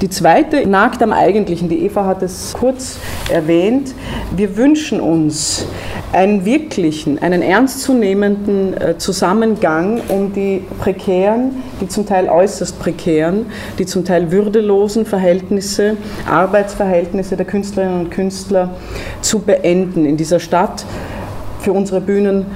[0.00, 2.98] Die zweite nagt am Eigentlichen, die Eva hat es kurz
[3.30, 3.94] erwähnt.
[4.34, 5.66] Wir wünschen uns
[6.12, 13.46] einen wirklichen, einen ernstzunehmenden äh, Zusammengang um die prekären, die zum Teil äußerst prekären,
[13.78, 18.70] die zum Teil würdelosen Verhältnisse, Arbeitsverhältnisse der Künstlerinnen und Künstler
[19.20, 20.86] zu beenden in dieser Stadt
[21.60, 22.46] für unsere Bühnen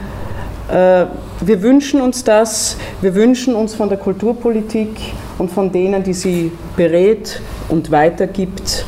[0.70, 1.06] äh,
[1.40, 4.90] wir wünschen uns das, wir wünschen uns von der Kulturpolitik
[5.38, 8.84] und von denen, die sie berät und weitergibt,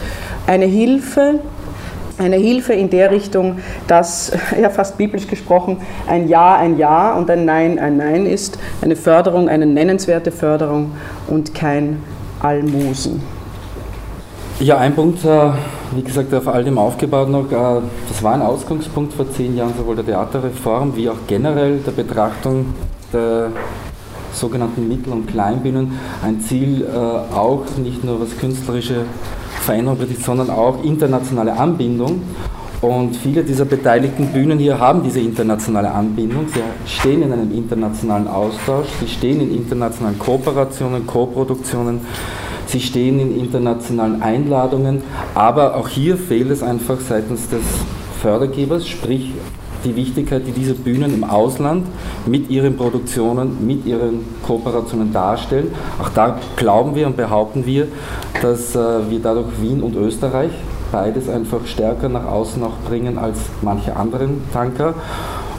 [0.47, 1.41] eine Hilfe,
[2.19, 7.31] eine Hilfe in der Richtung, dass, ja fast biblisch gesprochen, ein Ja ein Ja und
[7.31, 10.93] ein Nein ein Nein ist, eine Förderung, eine nennenswerte Förderung
[11.29, 12.03] und kein
[12.41, 13.42] Almosen.
[14.63, 15.51] Ja, ein Punkt, äh,
[15.93, 19.75] wie gesagt, auf all dem aufgebaut noch, äh, das war ein Ausgangspunkt vor zehn Jahren
[19.77, 22.67] sowohl der Theaterreform wie auch generell der Betrachtung
[23.13, 23.49] der
[24.33, 25.99] sogenannten Mittel- und Kleinbühnen.
[26.25, 29.05] Ein Ziel äh, auch nicht nur was künstlerische
[29.63, 32.23] Veränderung betrifft, sondern auch internationale Anbindung.
[32.83, 36.47] Und viele dieser beteiligten Bühnen hier haben diese internationale Anbindung.
[36.47, 42.01] Sie stehen in einem internationalen Austausch, sie stehen in internationalen Kooperationen, Koproduktionen,
[42.73, 45.03] sie stehen in internationalen Einladungen.
[45.35, 47.63] Aber auch hier fehlt es einfach seitens des
[48.21, 49.31] Fördergebers, sprich
[49.85, 51.87] die Wichtigkeit, die diese Bühnen im Ausland
[52.25, 55.73] mit ihren Produktionen, mit ihren Kooperationen darstellen.
[56.01, 57.89] Auch da glauben wir und behaupten wir,
[58.41, 60.53] dass äh, wir dadurch Wien und Österreich
[60.93, 64.95] beides einfach stärker nach außen auch bringen als manche anderen Tanker.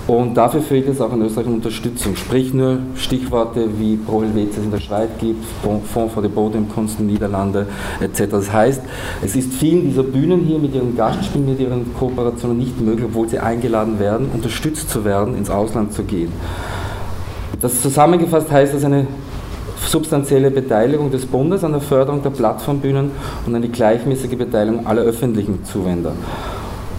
[0.06, 2.18] Und dafür fehlt es auch in Österreich Unterstützung.
[2.18, 7.68] Sprich nur Stichworte wie Pro Helvetius in der Schweiz gibt, Fonds für die den Niederlande
[8.02, 8.24] etc.
[8.32, 8.82] Das heißt,
[9.24, 13.30] es ist vielen dieser Bühnen hier mit ihren Gastspielen, mit ihren Kooperationen nicht möglich, obwohl
[13.30, 16.34] sie eingeladen werden, unterstützt zu werden, ins Ausland zu gehen.
[17.62, 19.08] Das zusammengefasst heißt das eine
[19.88, 23.12] substanzielle Beteiligung des Bundes an der Förderung der Plattformbühnen
[23.46, 26.12] und eine gleichmäßige Beteiligung aller öffentlichen Zuwender.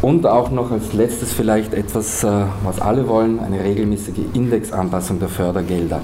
[0.02, 2.30] Und auch noch als letztes vielleicht etwas, äh,
[2.62, 6.00] was alle wollen, eine regelmäßige Indexanpassung der Fördergelder.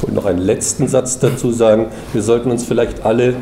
[0.00, 1.86] Wollte noch einen letzten Satz dazu sagen.
[2.12, 3.34] Wir sollten uns vielleicht alle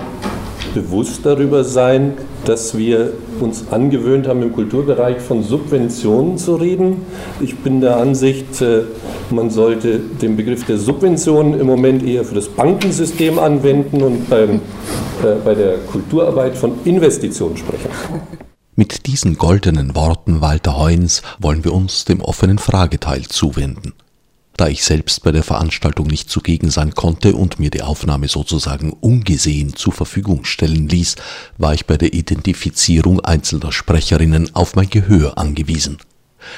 [0.74, 7.02] bewusst darüber sein, dass wir uns angewöhnt haben, im Kulturbereich von Subventionen zu reden.
[7.40, 8.82] Ich bin der Ansicht, äh,
[9.30, 14.56] man sollte den Begriff der Subventionen im Moment eher für das Bankensystem anwenden und beim,
[15.22, 17.88] äh, bei der Kulturarbeit von Investitionen sprechen.
[18.76, 23.92] Mit diesen goldenen Worten Walter Heuns wollen wir uns dem offenen Frageteil zuwenden.
[24.56, 28.92] Da ich selbst bei der Veranstaltung nicht zugegen sein konnte und mir die Aufnahme sozusagen
[28.92, 31.14] ungesehen zur Verfügung stellen ließ,
[31.56, 35.98] war ich bei der Identifizierung einzelner Sprecherinnen auf mein Gehör angewiesen.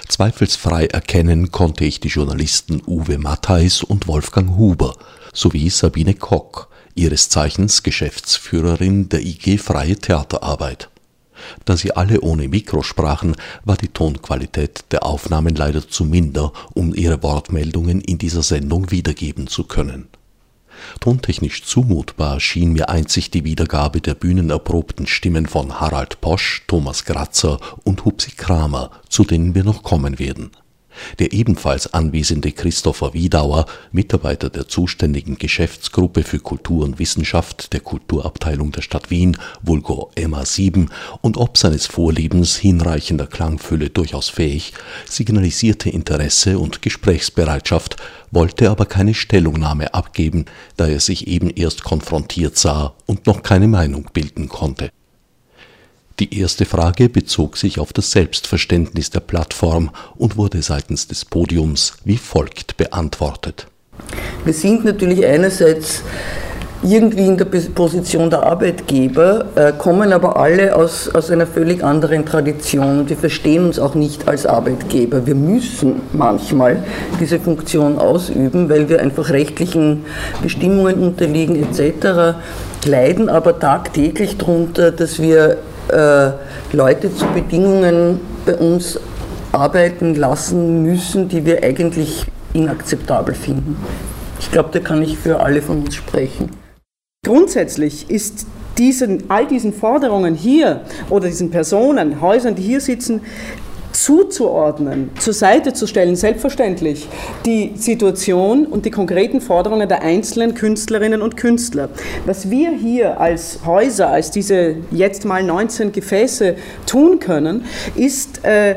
[0.09, 4.95] Zweifelsfrei erkennen konnte ich die Journalisten Uwe Mattheis und Wolfgang Huber
[5.35, 10.89] sowie Sabine Kock, ihres Zeichens Geschäftsführerin der IG Freie Theaterarbeit.
[11.65, 16.95] Da sie alle ohne Mikro sprachen, war die Tonqualität der Aufnahmen leider zu minder, um
[16.95, 20.09] ihre Wortmeldungen in dieser Sendung wiedergeben zu können.
[21.01, 27.59] Tontechnisch zumutbar schien mir einzig die Wiedergabe der bühnenerprobten Stimmen von Harald Posch, Thomas Gratzer
[27.85, 30.51] und Hupsi Kramer, zu denen wir noch kommen werden
[31.19, 38.73] der ebenfalls anwesende Christopher Wiedauer, Mitarbeiter der zuständigen Geschäftsgruppe für Kultur und Wissenschaft der Kulturabteilung
[38.73, 40.89] der Stadt Wien, vulgo MA7,
[41.21, 44.73] und ob seines Vorlebens hinreichender Klangfülle durchaus fähig,
[45.09, 47.97] signalisierte Interesse und Gesprächsbereitschaft,
[48.31, 53.69] wollte aber keine Stellungnahme abgeben, da er sich eben erst konfrontiert sah und noch keine
[53.69, 54.91] Meinung bilden konnte
[56.19, 61.95] die erste Frage bezog sich auf das Selbstverständnis der Plattform und wurde seitens des Podiums
[62.05, 63.67] wie folgt beantwortet.
[64.45, 66.03] Wir sind natürlich einerseits
[66.83, 72.25] irgendwie in der Position der Arbeitgeber, äh, kommen aber alle aus, aus einer völlig anderen
[72.25, 73.09] Tradition.
[73.09, 75.27] Wir verstehen uns auch nicht als Arbeitgeber.
[75.27, 76.85] Wir müssen manchmal
[77.19, 80.05] diese Funktion ausüben, weil wir einfach rechtlichen
[80.43, 82.37] Bestimmungen unterliegen etc.,
[82.85, 86.33] leiden aber tagtäglich darunter, dass wir äh,
[86.73, 88.99] Leute zu Bedingungen bei uns
[89.53, 93.77] arbeiten lassen müssen, die wir eigentlich inakzeptabel finden.
[94.39, 96.51] Ich glaube, da kann ich für alle von uns sprechen.
[97.25, 98.47] Grundsätzlich ist
[98.79, 103.23] diesen, all diesen Forderungen hier oder diesen Personen, Häusern, die hier sitzen,
[103.97, 107.09] zuzuordnen, zur Seite zu stellen, selbstverständlich
[107.47, 111.89] die Situation und die konkreten Forderungen der einzelnen Künstlerinnen und Künstler.
[112.27, 116.57] Was wir hier als Häuser, als diese jetzt mal 19 Gefäße
[116.87, 118.77] tun können, ist äh,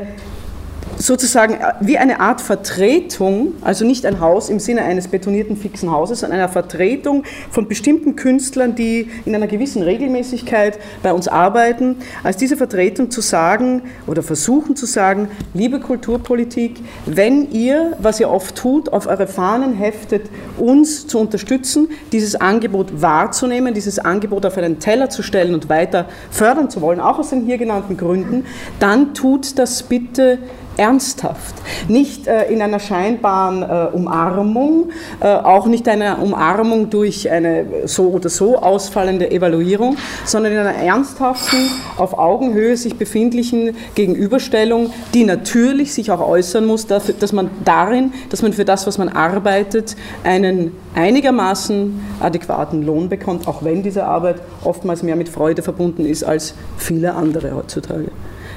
[1.00, 5.90] sozusagen äh, wie eine Art Vertretung, also nicht ein Haus im Sinne eines betonierten fixen
[5.90, 11.96] Hauses, sondern eine Vertretung von bestimmten Künstlern, die in einer gewissen Regelmäßigkeit bei uns arbeiten,
[12.22, 18.30] als diese Vertretung zu sagen oder versuchen zu sagen, liebe Kulturpolitik, wenn ihr, was ihr
[18.30, 20.22] oft tut, auf eure Fahnen heftet,
[20.58, 26.06] uns zu unterstützen, dieses Angebot wahrzunehmen, dieses Angebot auf einen Teller zu stellen und weiter
[26.30, 28.44] fördern zu wollen, auch aus den hier genannten Gründen,
[28.78, 30.38] dann tut das bitte
[30.80, 31.54] ernsthaft,
[31.88, 34.90] nicht äh, in einer scheinbaren äh, Umarmung,
[35.20, 40.74] äh, auch nicht einer Umarmung durch eine so oder so ausfallende Evaluierung, sondern in einer
[40.74, 41.58] ernsthaften,
[41.98, 48.14] auf Augenhöhe sich befindlichen Gegenüberstellung, die natürlich sich auch äußern muss, dafür, dass man darin,
[48.30, 54.04] dass man für das, was man arbeitet, einen einigermaßen adäquaten Lohn bekommt, auch wenn diese
[54.04, 58.10] Arbeit oftmals mehr mit Freude verbunden ist als viele andere heutzutage.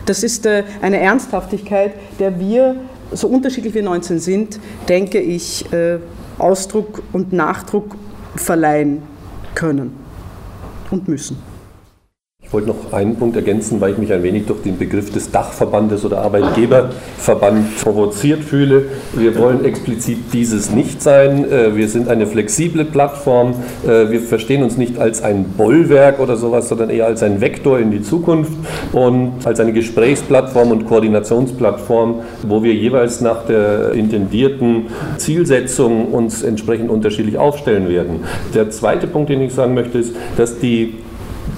[0.06, 2.76] Das ist äh, eine Ernsthaftigkeit, der wir,
[3.12, 6.00] so unterschiedlich wir 19 sind, denke ich, äh,
[6.38, 7.96] Ausdruck und Nachdruck
[8.36, 9.04] verleihen
[9.56, 9.96] können
[10.92, 11.53] und müssen.
[12.54, 16.06] Wollte noch einen Punkt ergänzen, weil ich mich ein wenig durch den Begriff des Dachverbandes
[16.06, 18.86] oder Arbeitgeberverband provoziert fühle.
[19.16, 21.52] Wir wollen explizit dieses nicht sein.
[21.52, 23.56] Äh, wir sind eine flexible Plattform.
[23.84, 27.80] Äh, wir verstehen uns nicht als ein Bollwerk oder sowas, sondern eher als ein Vektor
[27.80, 28.54] in die Zukunft
[28.92, 36.92] und als eine Gesprächsplattform und Koordinationsplattform, wo wir jeweils nach der intendierten Zielsetzung uns entsprechend
[36.92, 38.20] unterschiedlich aufstellen werden.
[38.54, 40.94] Der zweite Punkt, den ich sagen möchte, ist, dass die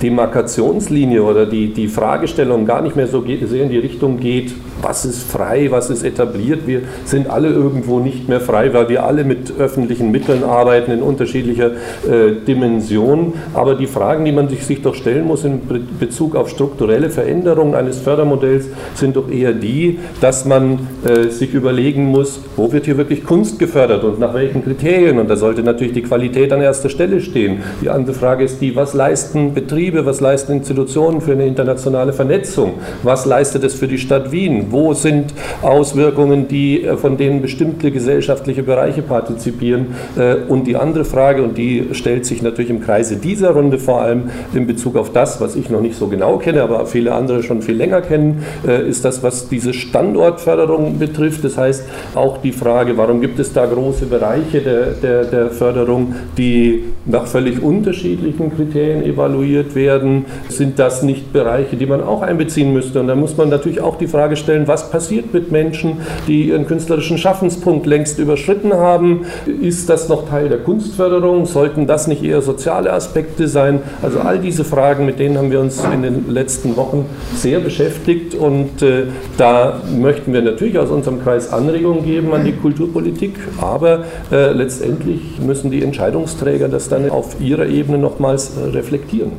[0.02, 5.06] Demarkationslinie oder die, die Fragestellung gar nicht mehr so sehr in die Richtung geht, was
[5.06, 6.68] ist frei, was ist etabliert.
[6.68, 11.02] Wir sind alle irgendwo nicht mehr frei, weil wir alle mit öffentlichen Mitteln arbeiten in
[11.02, 13.34] unterschiedlicher äh, Dimension.
[13.54, 15.62] Aber die Fragen, die man sich, sich doch stellen muss in
[16.00, 22.06] Bezug auf strukturelle Veränderungen eines Fördermodells, sind doch eher die, dass man äh, sich überlegen
[22.06, 25.18] muss, wo wird hier wirklich Kunst gefördert und nach welchen Kriterien.
[25.18, 27.64] Und da sollte natürlich die Qualität an erster Stelle stehen.
[27.82, 32.74] Die andere Frage ist die, was leisten Betriebe, was leisten Institutionen für eine internationale Vernetzung?
[33.04, 34.68] Was leistet es für die Stadt Wien?
[34.70, 39.88] Wo sind Auswirkungen, die, äh, von denen bestimmte gesellschaftliche Bereiche partizipieren?
[40.18, 44.02] Äh, und die andere Frage, und die stellt sich natürlich im Kreise dieser Runde vor
[44.02, 47.44] allem in Bezug auf das, was ich noch nicht so genau kenne, aber viele andere
[47.44, 51.44] schon viel länger kennen, äh, ist das, was diese Standortförderung betrifft.
[51.44, 51.84] Das heißt
[52.16, 57.28] auch die Frage, warum gibt es da große Bereiche der, der, der Förderung, die nach
[57.28, 60.26] völlig unterschiedlichen Kriterien evaluiert werden?
[60.50, 63.00] Sind das nicht Bereiche, die man auch einbeziehen müsste?
[63.00, 66.66] Und da muss man natürlich auch die Frage stellen, was passiert mit Menschen, die ihren
[66.68, 69.26] künstlerischen Schaffenspunkt längst überschritten haben?
[69.62, 71.46] Ist das noch Teil der Kunstförderung?
[71.46, 73.82] Sollten das nicht eher soziale Aspekte sein?
[74.02, 78.36] Also all diese Fragen, mit denen haben wir uns in den letzten Wochen sehr beschäftigt
[78.36, 79.04] und äh,
[79.38, 85.40] da möchten wir natürlich aus unserem Kreis Anregungen geben an die Kulturpolitik, aber äh, letztendlich
[85.40, 89.32] müssen die Entscheidungsträger das dann auf ihrer Ebene nochmals äh, reflektieren.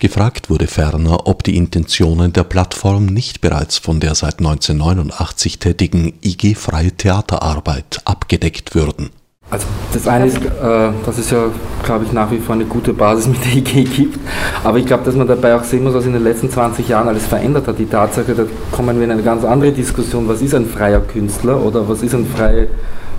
[0.00, 6.12] Gefragt wurde ferner, ob die Intentionen der Plattform nicht bereits von der seit 1989 tätigen
[6.22, 9.10] IG Freie Theaterarbeit abgedeckt würden.
[9.50, 11.46] Also das eine ist, äh, dass es ja,
[11.82, 14.20] glaube ich, nach wie vor eine gute Basis mit der IG gibt.
[14.62, 17.08] Aber ich glaube, dass man dabei auch sehen muss, was in den letzten 20 Jahren
[17.08, 17.76] alles verändert hat.
[17.80, 21.60] Die Tatsache, da kommen wir in eine ganz andere Diskussion, was ist ein freier Künstler
[21.60, 22.66] oder was ist ein freier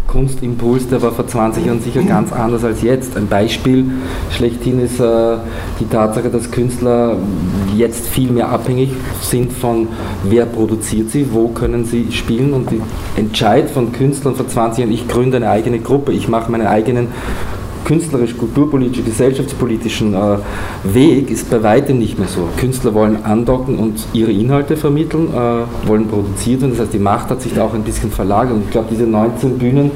[0.09, 3.15] Kunstimpuls, der war vor 20 Jahren sicher ganz anders als jetzt.
[3.15, 3.85] Ein Beispiel
[4.31, 5.37] schlechthin ist äh,
[5.79, 7.15] die Tatsache, dass Künstler
[7.77, 8.89] jetzt viel mehr abhängig
[9.21, 9.87] sind von
[10.23, 12.81] wer produziert sie, wo können sie spielen und die
[13.17, 17.09] Entscheid von Künstlern vor 20 Jahren, ich gründe eine eigene Gruppe, ich mache meine eigenen
[17.85, 20.37] künstlerisch, kulturpolitisch, gesellschaftspolitischen äh,
[20.83, 22.47] Weg ist bei weitem nicht mehr so.
[22.57, 26.71] Künstler wollen andocken und ihre Inhalte vermitteln, äh, wollen produziert werden.
[26.71, 28.53] Das heißt, die Macht hat sich da auch ein bisschen verlagert.
[28.53, 29.91] Und ich glaube, diese 19 Bühnen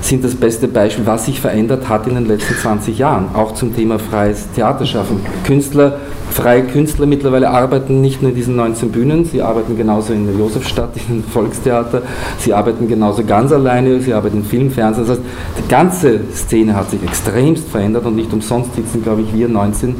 [0.00, 3.34] sind das beste Beispiel, was sich verändert hat in den letzten 20 Jahren.
[3.34, 5.20] Auch zum Thema freies Theaterschaffen.
[5.44, 5.98] Künstler
[6.36, 10.36] freie Künstler mittlerweile arbeiten nicht nur in diesen 19 Bühnen, sie arbeiten genauso in der
[10.36, 12.02] Josefstadt, in dem Volkstheater,
[12.38, 15.06] sie arbeiten genauso ganz alleine, sie arbeiten in Film, Fernsehen.
[15.06, 15.26] Das heißt,
[15.64, 19.94] die ganze Szene hat sich extremst verändert und nicht umsonst sitzen, glaube ich, wir 19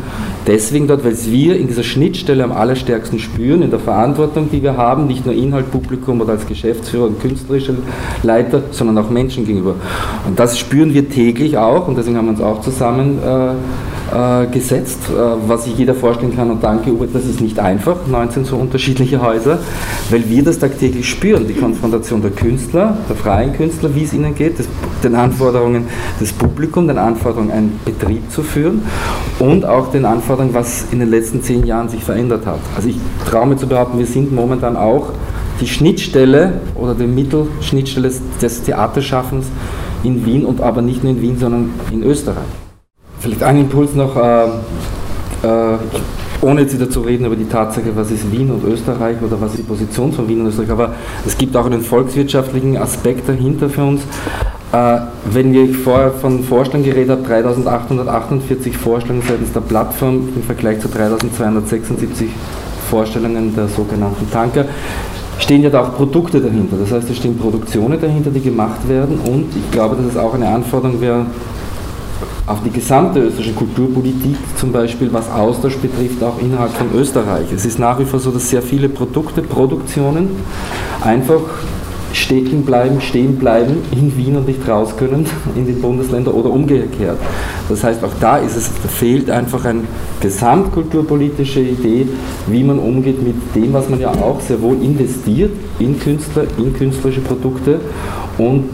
[0.47, 4.63] deswegen dort, weil es wir in dieser Schnittstelle am allerstärksten spüren, in der Verantwortung, die
[4.63, 7.75] wir haben, nicht nur Inhalt, Publikum oder als Geschäftsführer und künstlerischer
[8.23, 9.77] Leiter, sondern auch Menschen gegenüber.
[10.27, 13.55] Und das spüren wir täglich auch und deswegen haben wir uns auch zusammen äh,
[14.13, 15.15] äh, gesetzt, äh,
[15.47, 16.51] was sich jeder vorstellen kann.
[16.51, 19.59] Und danke, Uwe, das ist nicht einfach, 19 so unterschiedliche Häuser,
[20.11, 24.35] weil wir das tagtäglich spüren, die Konfrontation der Künstler, der freien Künstler, wie es ihnen
[24.35, 24.69] geht, des,
[25.03, 25.87] den Anforderungen
[26.21, 28.83] des Publikums, den Anforderungen, einen Betrieb zu führen
[29.39, 32.61] und auch den Anforderungen, was in den letzten zehn Jahren sich verändert hat.
[32.77, 32.97] Also ich
[33.29, 35.11] traue mir zu behaupten, wir sind momentan auch
[35.61, 39.47] die Schnittstelle oder die Mittelschnittstelle des Theaterschaffens
[40.03, 42.66] in Wien und aber nicht nur in Wien, sondern in Österreich.
[43.27, 45.79] Vielleicht ein Impuls noch, äh, äh,
[46.43, 49.51] ohne jetzt wieder zu reden über die Tatsache, was ist Wien und Österreich oder was
[49.51, 50.95] ist die Position von Wien und Österreich, aber
[51.27, 54.03] es gibt auch einen volkswirtschaftlichen Aspekt dahinter für uns.
[54.71, 54.99] Äh,
[55.33, 60.87] wenn wir vorher von Vorschlägen geredet haben, 3848 Vorstellungen seitens der Plattform im Vergleich zu
[60.87, 62.29] 3276
[62.89, 64.67] Vorstellungen der sogenannten Tanker,
[65.41, 66.77] stehen ja da auch Produkte dahinter.
[66.77, 70.35] Das heißt, es stehen Produktionen dahinter, die gemacht werden und ich glaube, dass es auch
[70.35, 71.27] eine Anforderung wäre,
[72.47, 77.47] auf die gesamte österreichische Kulturpolitik, zum Beispiel was Austausch betrifft, auch innerhalb von Österreich.
[77.53, 80.29] Es ist nach wie vor so, dass sehr viele Produkte, Produktionen
[81.03, 81.41] einfach
[82.13, 87.19] stecken bleiben, stehen bleiben in Wien und nicht raus können in den Bundesländern oder umgekehrt.
[87.69, 89.83] Das heißt, auch da ist es, fehlt einfach eine
[90.21, 92.07] gesamtkulturpolitische Idee,
[92.47, 96.73] wie man umgeht mit dem, was man ja auch sehr wohl investiert in Künstler, in
[96.73, 97.81] künstlerische Produkte
[98.39, 98.65] und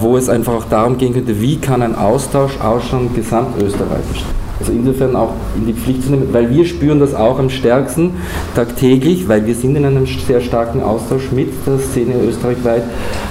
[0.00, 4.24] wo es einfach auch darum gehen könnte, wie kann ein Austausch ausschauen, gesamtösterreichisch.
[4.60, 8.14] Also insofern auch in die Pflicht zu nehmen, weil wir spüren das auch am stärksten
[8.54, 12.84] tagtäglich, weil wir sind in einem sehr starken Austausch mit der Szene österreichweit,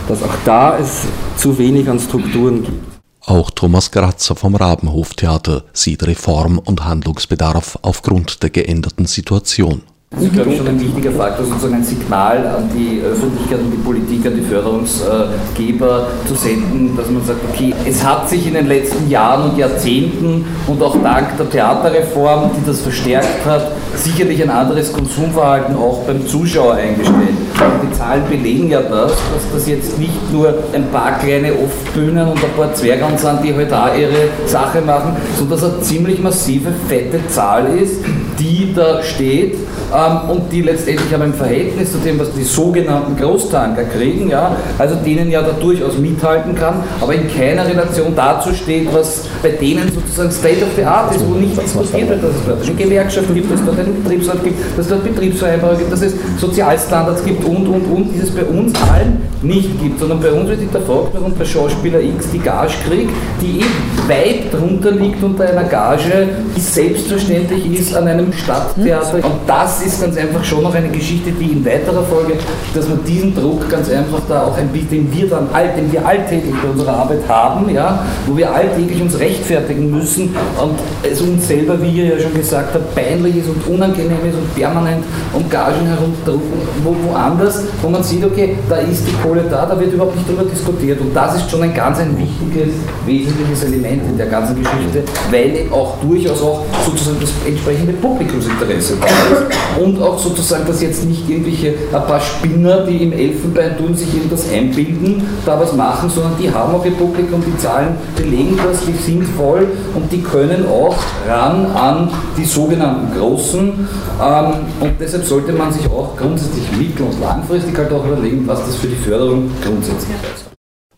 [0.09, 1.05] dass auch da es
[1.37, 2.91] zu wenig an Strukturen gibt.
[3.25, 9.83] Auch Thomas Grazer vom Rabenhoftheater sieht Reform- und Handlungsbedarf aufgrund der geänderten Situation.
[10.13, 13.71] Das ist, glaube ich, schon ein wichtiger Faktor, sozusagen ein Signal an die Öffentlichkeit und
[13.71, 18.55] die Politik, an die Förderungsgeber zu senden, dass man sagt, okay, es hat sich in
[18.55, 24.43] den letzten Jahren und Jahrzehnten und auch dank der Theaterreform, die das verstärkt hat, sicherlich
[24.43, 27.37] ein anderes Konsumverhalten auch beim Zuschauer eingestellt.
[27.81, 32.43] Die Zahlen belegen ja das, dass das jetzt nicht nur ein paar kleine Off-Bühnen und
[32.43, 36.69] ein paar Zwergern sind, die halt da ihre Sache machen, sondern dass eine ziemlich massive,
[36.89, 38.03] fette Zahl ist,
[38.41, 39.55] die da steht
[39.93, 44.55] ähm, und die letztendlich aber im Verhältnis zu dem, was die sogenannten Großtanker kriegen, ja,
[44.77, 49.49] also denen ja da durchaus mithalten kann, aber in keiner Relation dazu steht, was bei
[49.49, 52.75] denen sozusagen State of the Art ist, wo nicht diskutiert wird, dass es dort eine
[52.75, 56.13] Gewerkschaft gibt, dass es dort einen Betriebsrat gibt, dass es dort Betriebsvereinbarungen gibt, dass es
[56.37, 60.49] Sozialstandards gibt und, und, und, die es bei uns allen nicht gibt, sondern bei uns
[60.49, 63.11] wird hinterfragt, warum der Schauspieler X die Gage kriegt,
[63.41, 69.15] die eben weit drunter liegt unter einer Gage, die selbstverständlich ist an einem Stadttheater.
[69.15, 72.33] Und das ist ganz einfach schon noch eine Geschichte, die in weiterer Folge,
[72.73, 75.91] dass man diesen Druck ganz einfach da auch ein bisschen, den wir dann all, den
[75.91, 80.79] wir alltäglich bei unserer Arbeit haben, ja, wo wir alltäglich uns rechtfertigen müssen und
[81.09, 84.53] es uns selber, wie ihr ja schon gesagt habt, peinlich ist und unangenehm ist und
[84.55, 85.03] permanent
[85.33, 89.79] um Gagen herumdrucken, wo, woanders, wo man sieht, okay, da ist die Kohle da, da
[89.79, 92.73] wird überhaupt nicht darüber diskutiert und das ist schon ein ganz ein wichtiges,
[93.05, 99.07] wesentliches Element in der ganzen Geschichte, weil auch durchaus auch sozusagen das entsprechende Publikumsinteresse da
[99.07, 99.81] ist.
[99.81, 104.49] Und auch sozusagen, dass jetzt nicht irgendwelche ein paar Spinner, die im Elfenbeinturm sich irgendwas
[104.51, 108.93] einbilden, da was machen, sondern die haben auch ihr Publikum, die Zahlen belegen das, die
[108.93, 110.95] sind voll und die können auch
[111.27, 113.87] ran an die sogenannten Großen.
[114.21, 118.65] Ähm, und deshalb sollte man sich auch grundsätzlich mittel- und langfristig halt auch überlegen, was
[118.65, 120.50] das für die Förderung grundsätzlich heißt.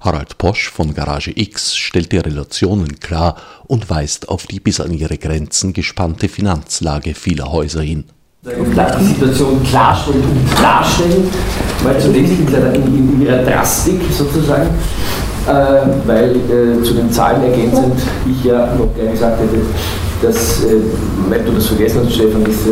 [0.04, 3.38] Harald Posch von Garage X stellt die Relationen klar
[3.68, 8.04] und weist auf die bis an ihre Grenzen gespannte Finanzlage vieler Häuser hin.
[8.44, 11.30] Die Situation klarstellen und klarstellen,
[11.84, 14.68] weil zunächst in, ihrer Drastik sozusagen,
[15.48, 15.52] äh,
[16.06, 17.96] weil äh, zu den Zahlen ergänzend
[18.30, 19.62] ich ja noch gerne gesagt hätte,
[20.22, 20.82] dass, äh,
[21.30, 22.72] weil du das vergessen hast, Stefan, ist äh,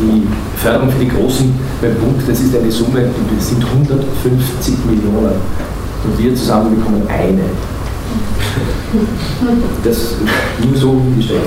[0.00, 0.26] die
[0.56, 5.34] Förderung für die Großen beim Bund, das ist eine Summe, das sind 150 Millionen.
[6.04, 7.42] Und wir zusammen bekommen eine.
[9.84, 10.14] Das
[10.64, 11.40] nur so gestellt.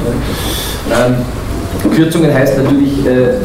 [0.90, 0.96] Ne?
[0.96, 1.16] Ähm,
[1.94, 3.36] Kürzungen heißt natürlich, äh,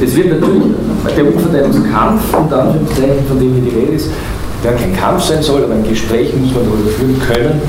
[0.00, 0.62] es wird natürlich
[1.16, 4.10] der Umverteilungskampf, unter Anführungszeichen, von dem hier die Rede ist,
[4.62, 7.60] der kein Kampf sein soll, aber ein Gespräch muss man darüber führen können,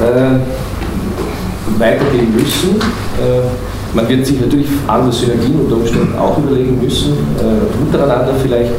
[0.00, 2.76] äh, weitergehen müssen.
[3.18, 8.72] Äh, man wird sich natürlich andere Synergien unter Umständen auch überlegen müssen, äh, untereinander vielleicht,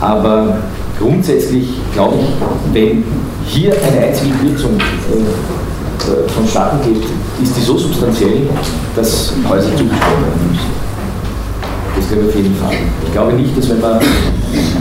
[0.00, 0.58] aber
[1.00, 3.04] grundsätzlich glaube ich, wenn
[3.46, 7.02] hier eine einzige Kürzung äh, vonstatten geht,
[7.42, 8.42] ist die so substanziell,
[8.94, 10.80] dass Häuser zugesprochen werden müssen.
[11.96, 12.74] Das glaube ich auf jeden Fall.
[13.04, 13.98] Ich glaube nicht, dass wenn man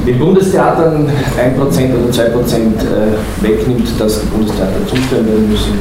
[0.06, 5.74] den Bundestheatern 1% oder 2% äh, wegnimmt, dass die Bundestheater zustimmen werden müssen.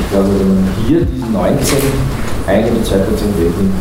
[0.00, 1.78] Ich glaube, wenn man hier diesen 19
[2.46, 3.00] 1 oder 2%
[3.38, 3.74] wegnimmt,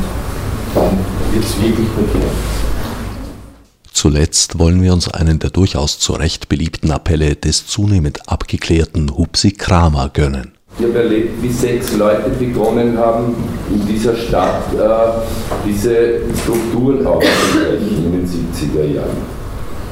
[0.76, 0.98] dann
[1.34, 2.30] wird es wirklich prekär.
[4.04, 9.52] Zuletzt wollen wir uns einen der durchaus zu Recht beliebten Appelle des zunehmend abgeklärten Hupsi
[9.52, 10.52] Kramer gönnen.
[10.78, 13.34] Ich habe erlebt, wie sechs Leute begonnen haben,
[13.70, 19.22] in dieser Stadt äh, diese Strukturen aufzubrechen in den 70er Jahren.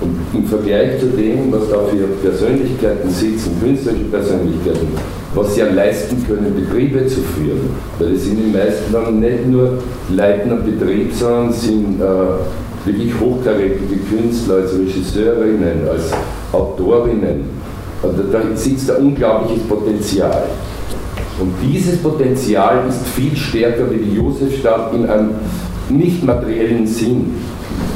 [0.01, 4.87] Und im Vergleich zu dem, was da für Persönlichkeiten sitzen, künstlerische Persönlichkeiten,
[5.33, 9.47] was sie ja leisten können, Betriebe zu führen, weil es sind die meisten dann nicht
[9.47, 12.05] nur Leiten am Betrieb, sondern sind äh,
[12.85, 16.11] wirklich hochkarätige Künstler als Regisseurinnen, als
[16.51, 17.45] Autorinnen.
[18.01, 20.43] Und da sitzt ein unglaubliches Potenzial.
[21.39, 25.31] Und dieses Potenzial ist viel stärker wie die Josefstadt in einem
[25.89, 27.35] nicht materiellen Sinn.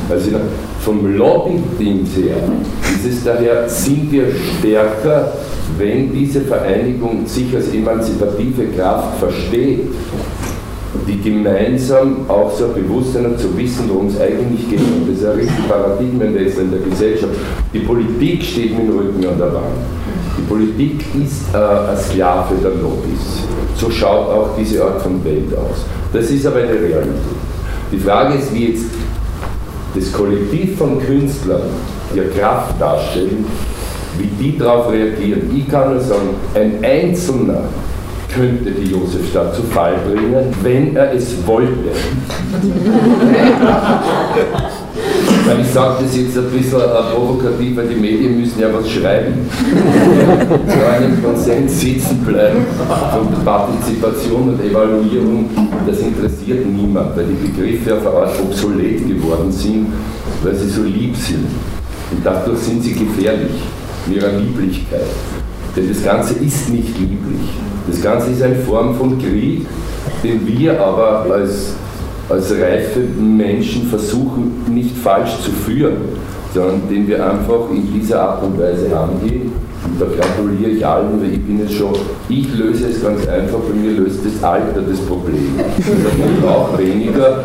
[0.10, 0.32] Also
[0.82, 2.36] vom Lobbyteam her
[2.94, 4.28] ist es daher, sind wir
[4.60, 5.34] stärker,
[5.78, 9.88] wenn diese Vereinigung sich als emanzipative Kraft versteht
[11.08, 14.80] die gemeinsam auch so Bewusstsein zu wissen, worum es eigentlich geht.
[14.80, 17.34] Und das ist ein richtig Paradigmenwechsel in der Gesellschaft.
[17.74, 19.76] Die Politik steht mit dem Rücken an der Wand.
[20.38, 23.44] Die Politik ist äh, ein Sklave der Lobbys.
[23.78, 25.86] So schaut auch diese Art von Welt aus.
[26.12, 27.16] Das ist aber eine Realität.
[27.92, 28.86] Die Frage ist, wie jetzt
[29.96, 31.62] das Kollektiv von Künstlern
[32.14, 33.46] ihre Kraft darstellen,
[34.18, 35.50] wie die darauf reagieren.
[35.56, 37.64] Ich kann nur sagen, ein Einzelner
[38.36, 41.72] könnte die Josefstadt zu Fall bringen, wenn er es wollte.
[45.62, 46.82] ich sage das jetzt ein bisschen
[47.14, 49.50] provokativ, weil die Medien müssen ja was schreiben.
[50.68, 52.66] Zu einem Konsens sitzen bleiben
[53.12, 55.50] von Partizipation und Evaluierung,
[55.88, 59.88] das interessiert niemand, weil die Begriffe auf eine Art obsolet geworden sind,
[60.44, 61.48] weil sie so lieb sind.
[62.12, 63.64] Und dadurch sind sie gefährlich
[64.08, 65.08] in ihrer Lieblichkeit.
[65.76, 67.50] Denn das Ganze ist nicht lieblich.
[67.88, 69.66] Das Ganze ist eine Form von Krieg,
[70.24, 71.74] den wir aber als,
[72.30, 75.98] als reife Menschen versuchen, nicht falsch zu führen,
[76.54, 79.52] sondern den wir einfach in dieser Art und Weise angehen
[79.86, 81.94] und da gratuliere ich allen, weil ich bin es schon,
[82.28, 85.60] ich löse es ganz einfach, bei mir löst das Alter das Problem.
[85.78, 87.44] Ich brauche weniger,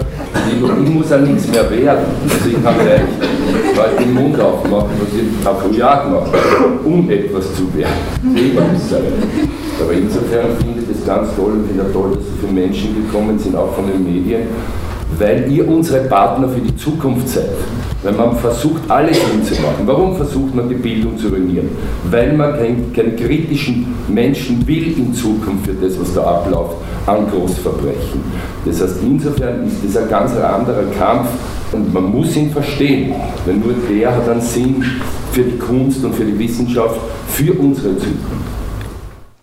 [0.51, 2.07] ich muss an nichts mehr werden.
[2.24, 3.03] Also ich kann gleich
[3.76, 7.91] weil den Mund aufmachen, was ich auch früher gemacht habe, um etwas zu werden.
[9.81, 13.39] Aber insofern finde ich das ganz toll und finde toll, dass so viele Menschen gekommen
[13.39, 14.43] sind, auch von den Medien,
[15.18, 17.51] weil ihr unsere Partner für die Zukunft seid.
[18.03, 19.87] Weil man versucht, alles hinzumachen.
[19.87, 21.68] Warum versucht man, die Bildung zu ruinieren?
[22.11, 26.76] Weil man keinen, keinen kritischen Menschen will in Zukunft für das, was da abläuft,
[27.07, 28.20] an Großverbrechen.
[28.64, 31.28] Das heißt, insofern ist das ein ganz anderer Kampf
[31.72, 33.12] und man muss ihn verstehen,
[33.45, 34.83] weil nur der hat einen Sinn
[35.33, 38.60] für die Kunst und für die Wissenschaft, für unsere Zukunft.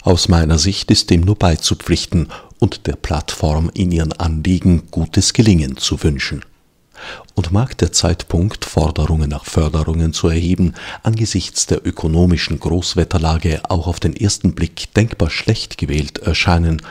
[0.08, 2.30] Aus meiner Sicht ist dem nur beizupflichten
[2.60, 6.46] und der Plattform in ihren Anliegen gutes Gelingen zu wünschen.
[7.36, 14.00] Und mag der Zeitpunkt, Forderungen nach Förderungen zu erheben, angesichts der ökonomischen Großwetterlage auch auf
[14.00, 16.82] den ersten Blick denkbar schlecht gewählt erscheinen,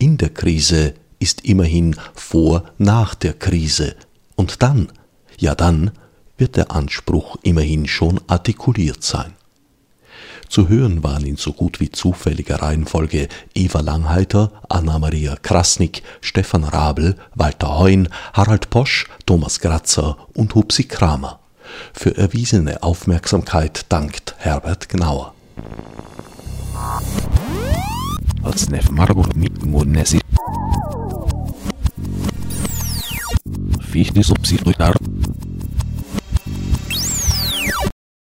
[0.00, 3.94] in der Krise ist immerhin vor nach der Krise,
[4.34, 4.88] und dann,
[5.38, 5.92] ja dann,
[6.36, 9.35] wird der Anspruch immerhin schon artikuliert sein.
[10.48, 17.16] Zu hören waren in so gut wie zufälliger Reihenfolge Eva Langheiter, Anna-Maria Krasnick, Stefan Rabel,
[17.34, 21.40] Walter Heun, Harald Posch, Thomas Gratzer und Hupsi Kramer.
[21.92, 25.34] Für erwiesene Aufmerksamkeit dankt Herbert Gnauer.
[28.42, 30.20] Als Nef Margot mit Monesi.
[33.80, 34.94] Fichte subsidiar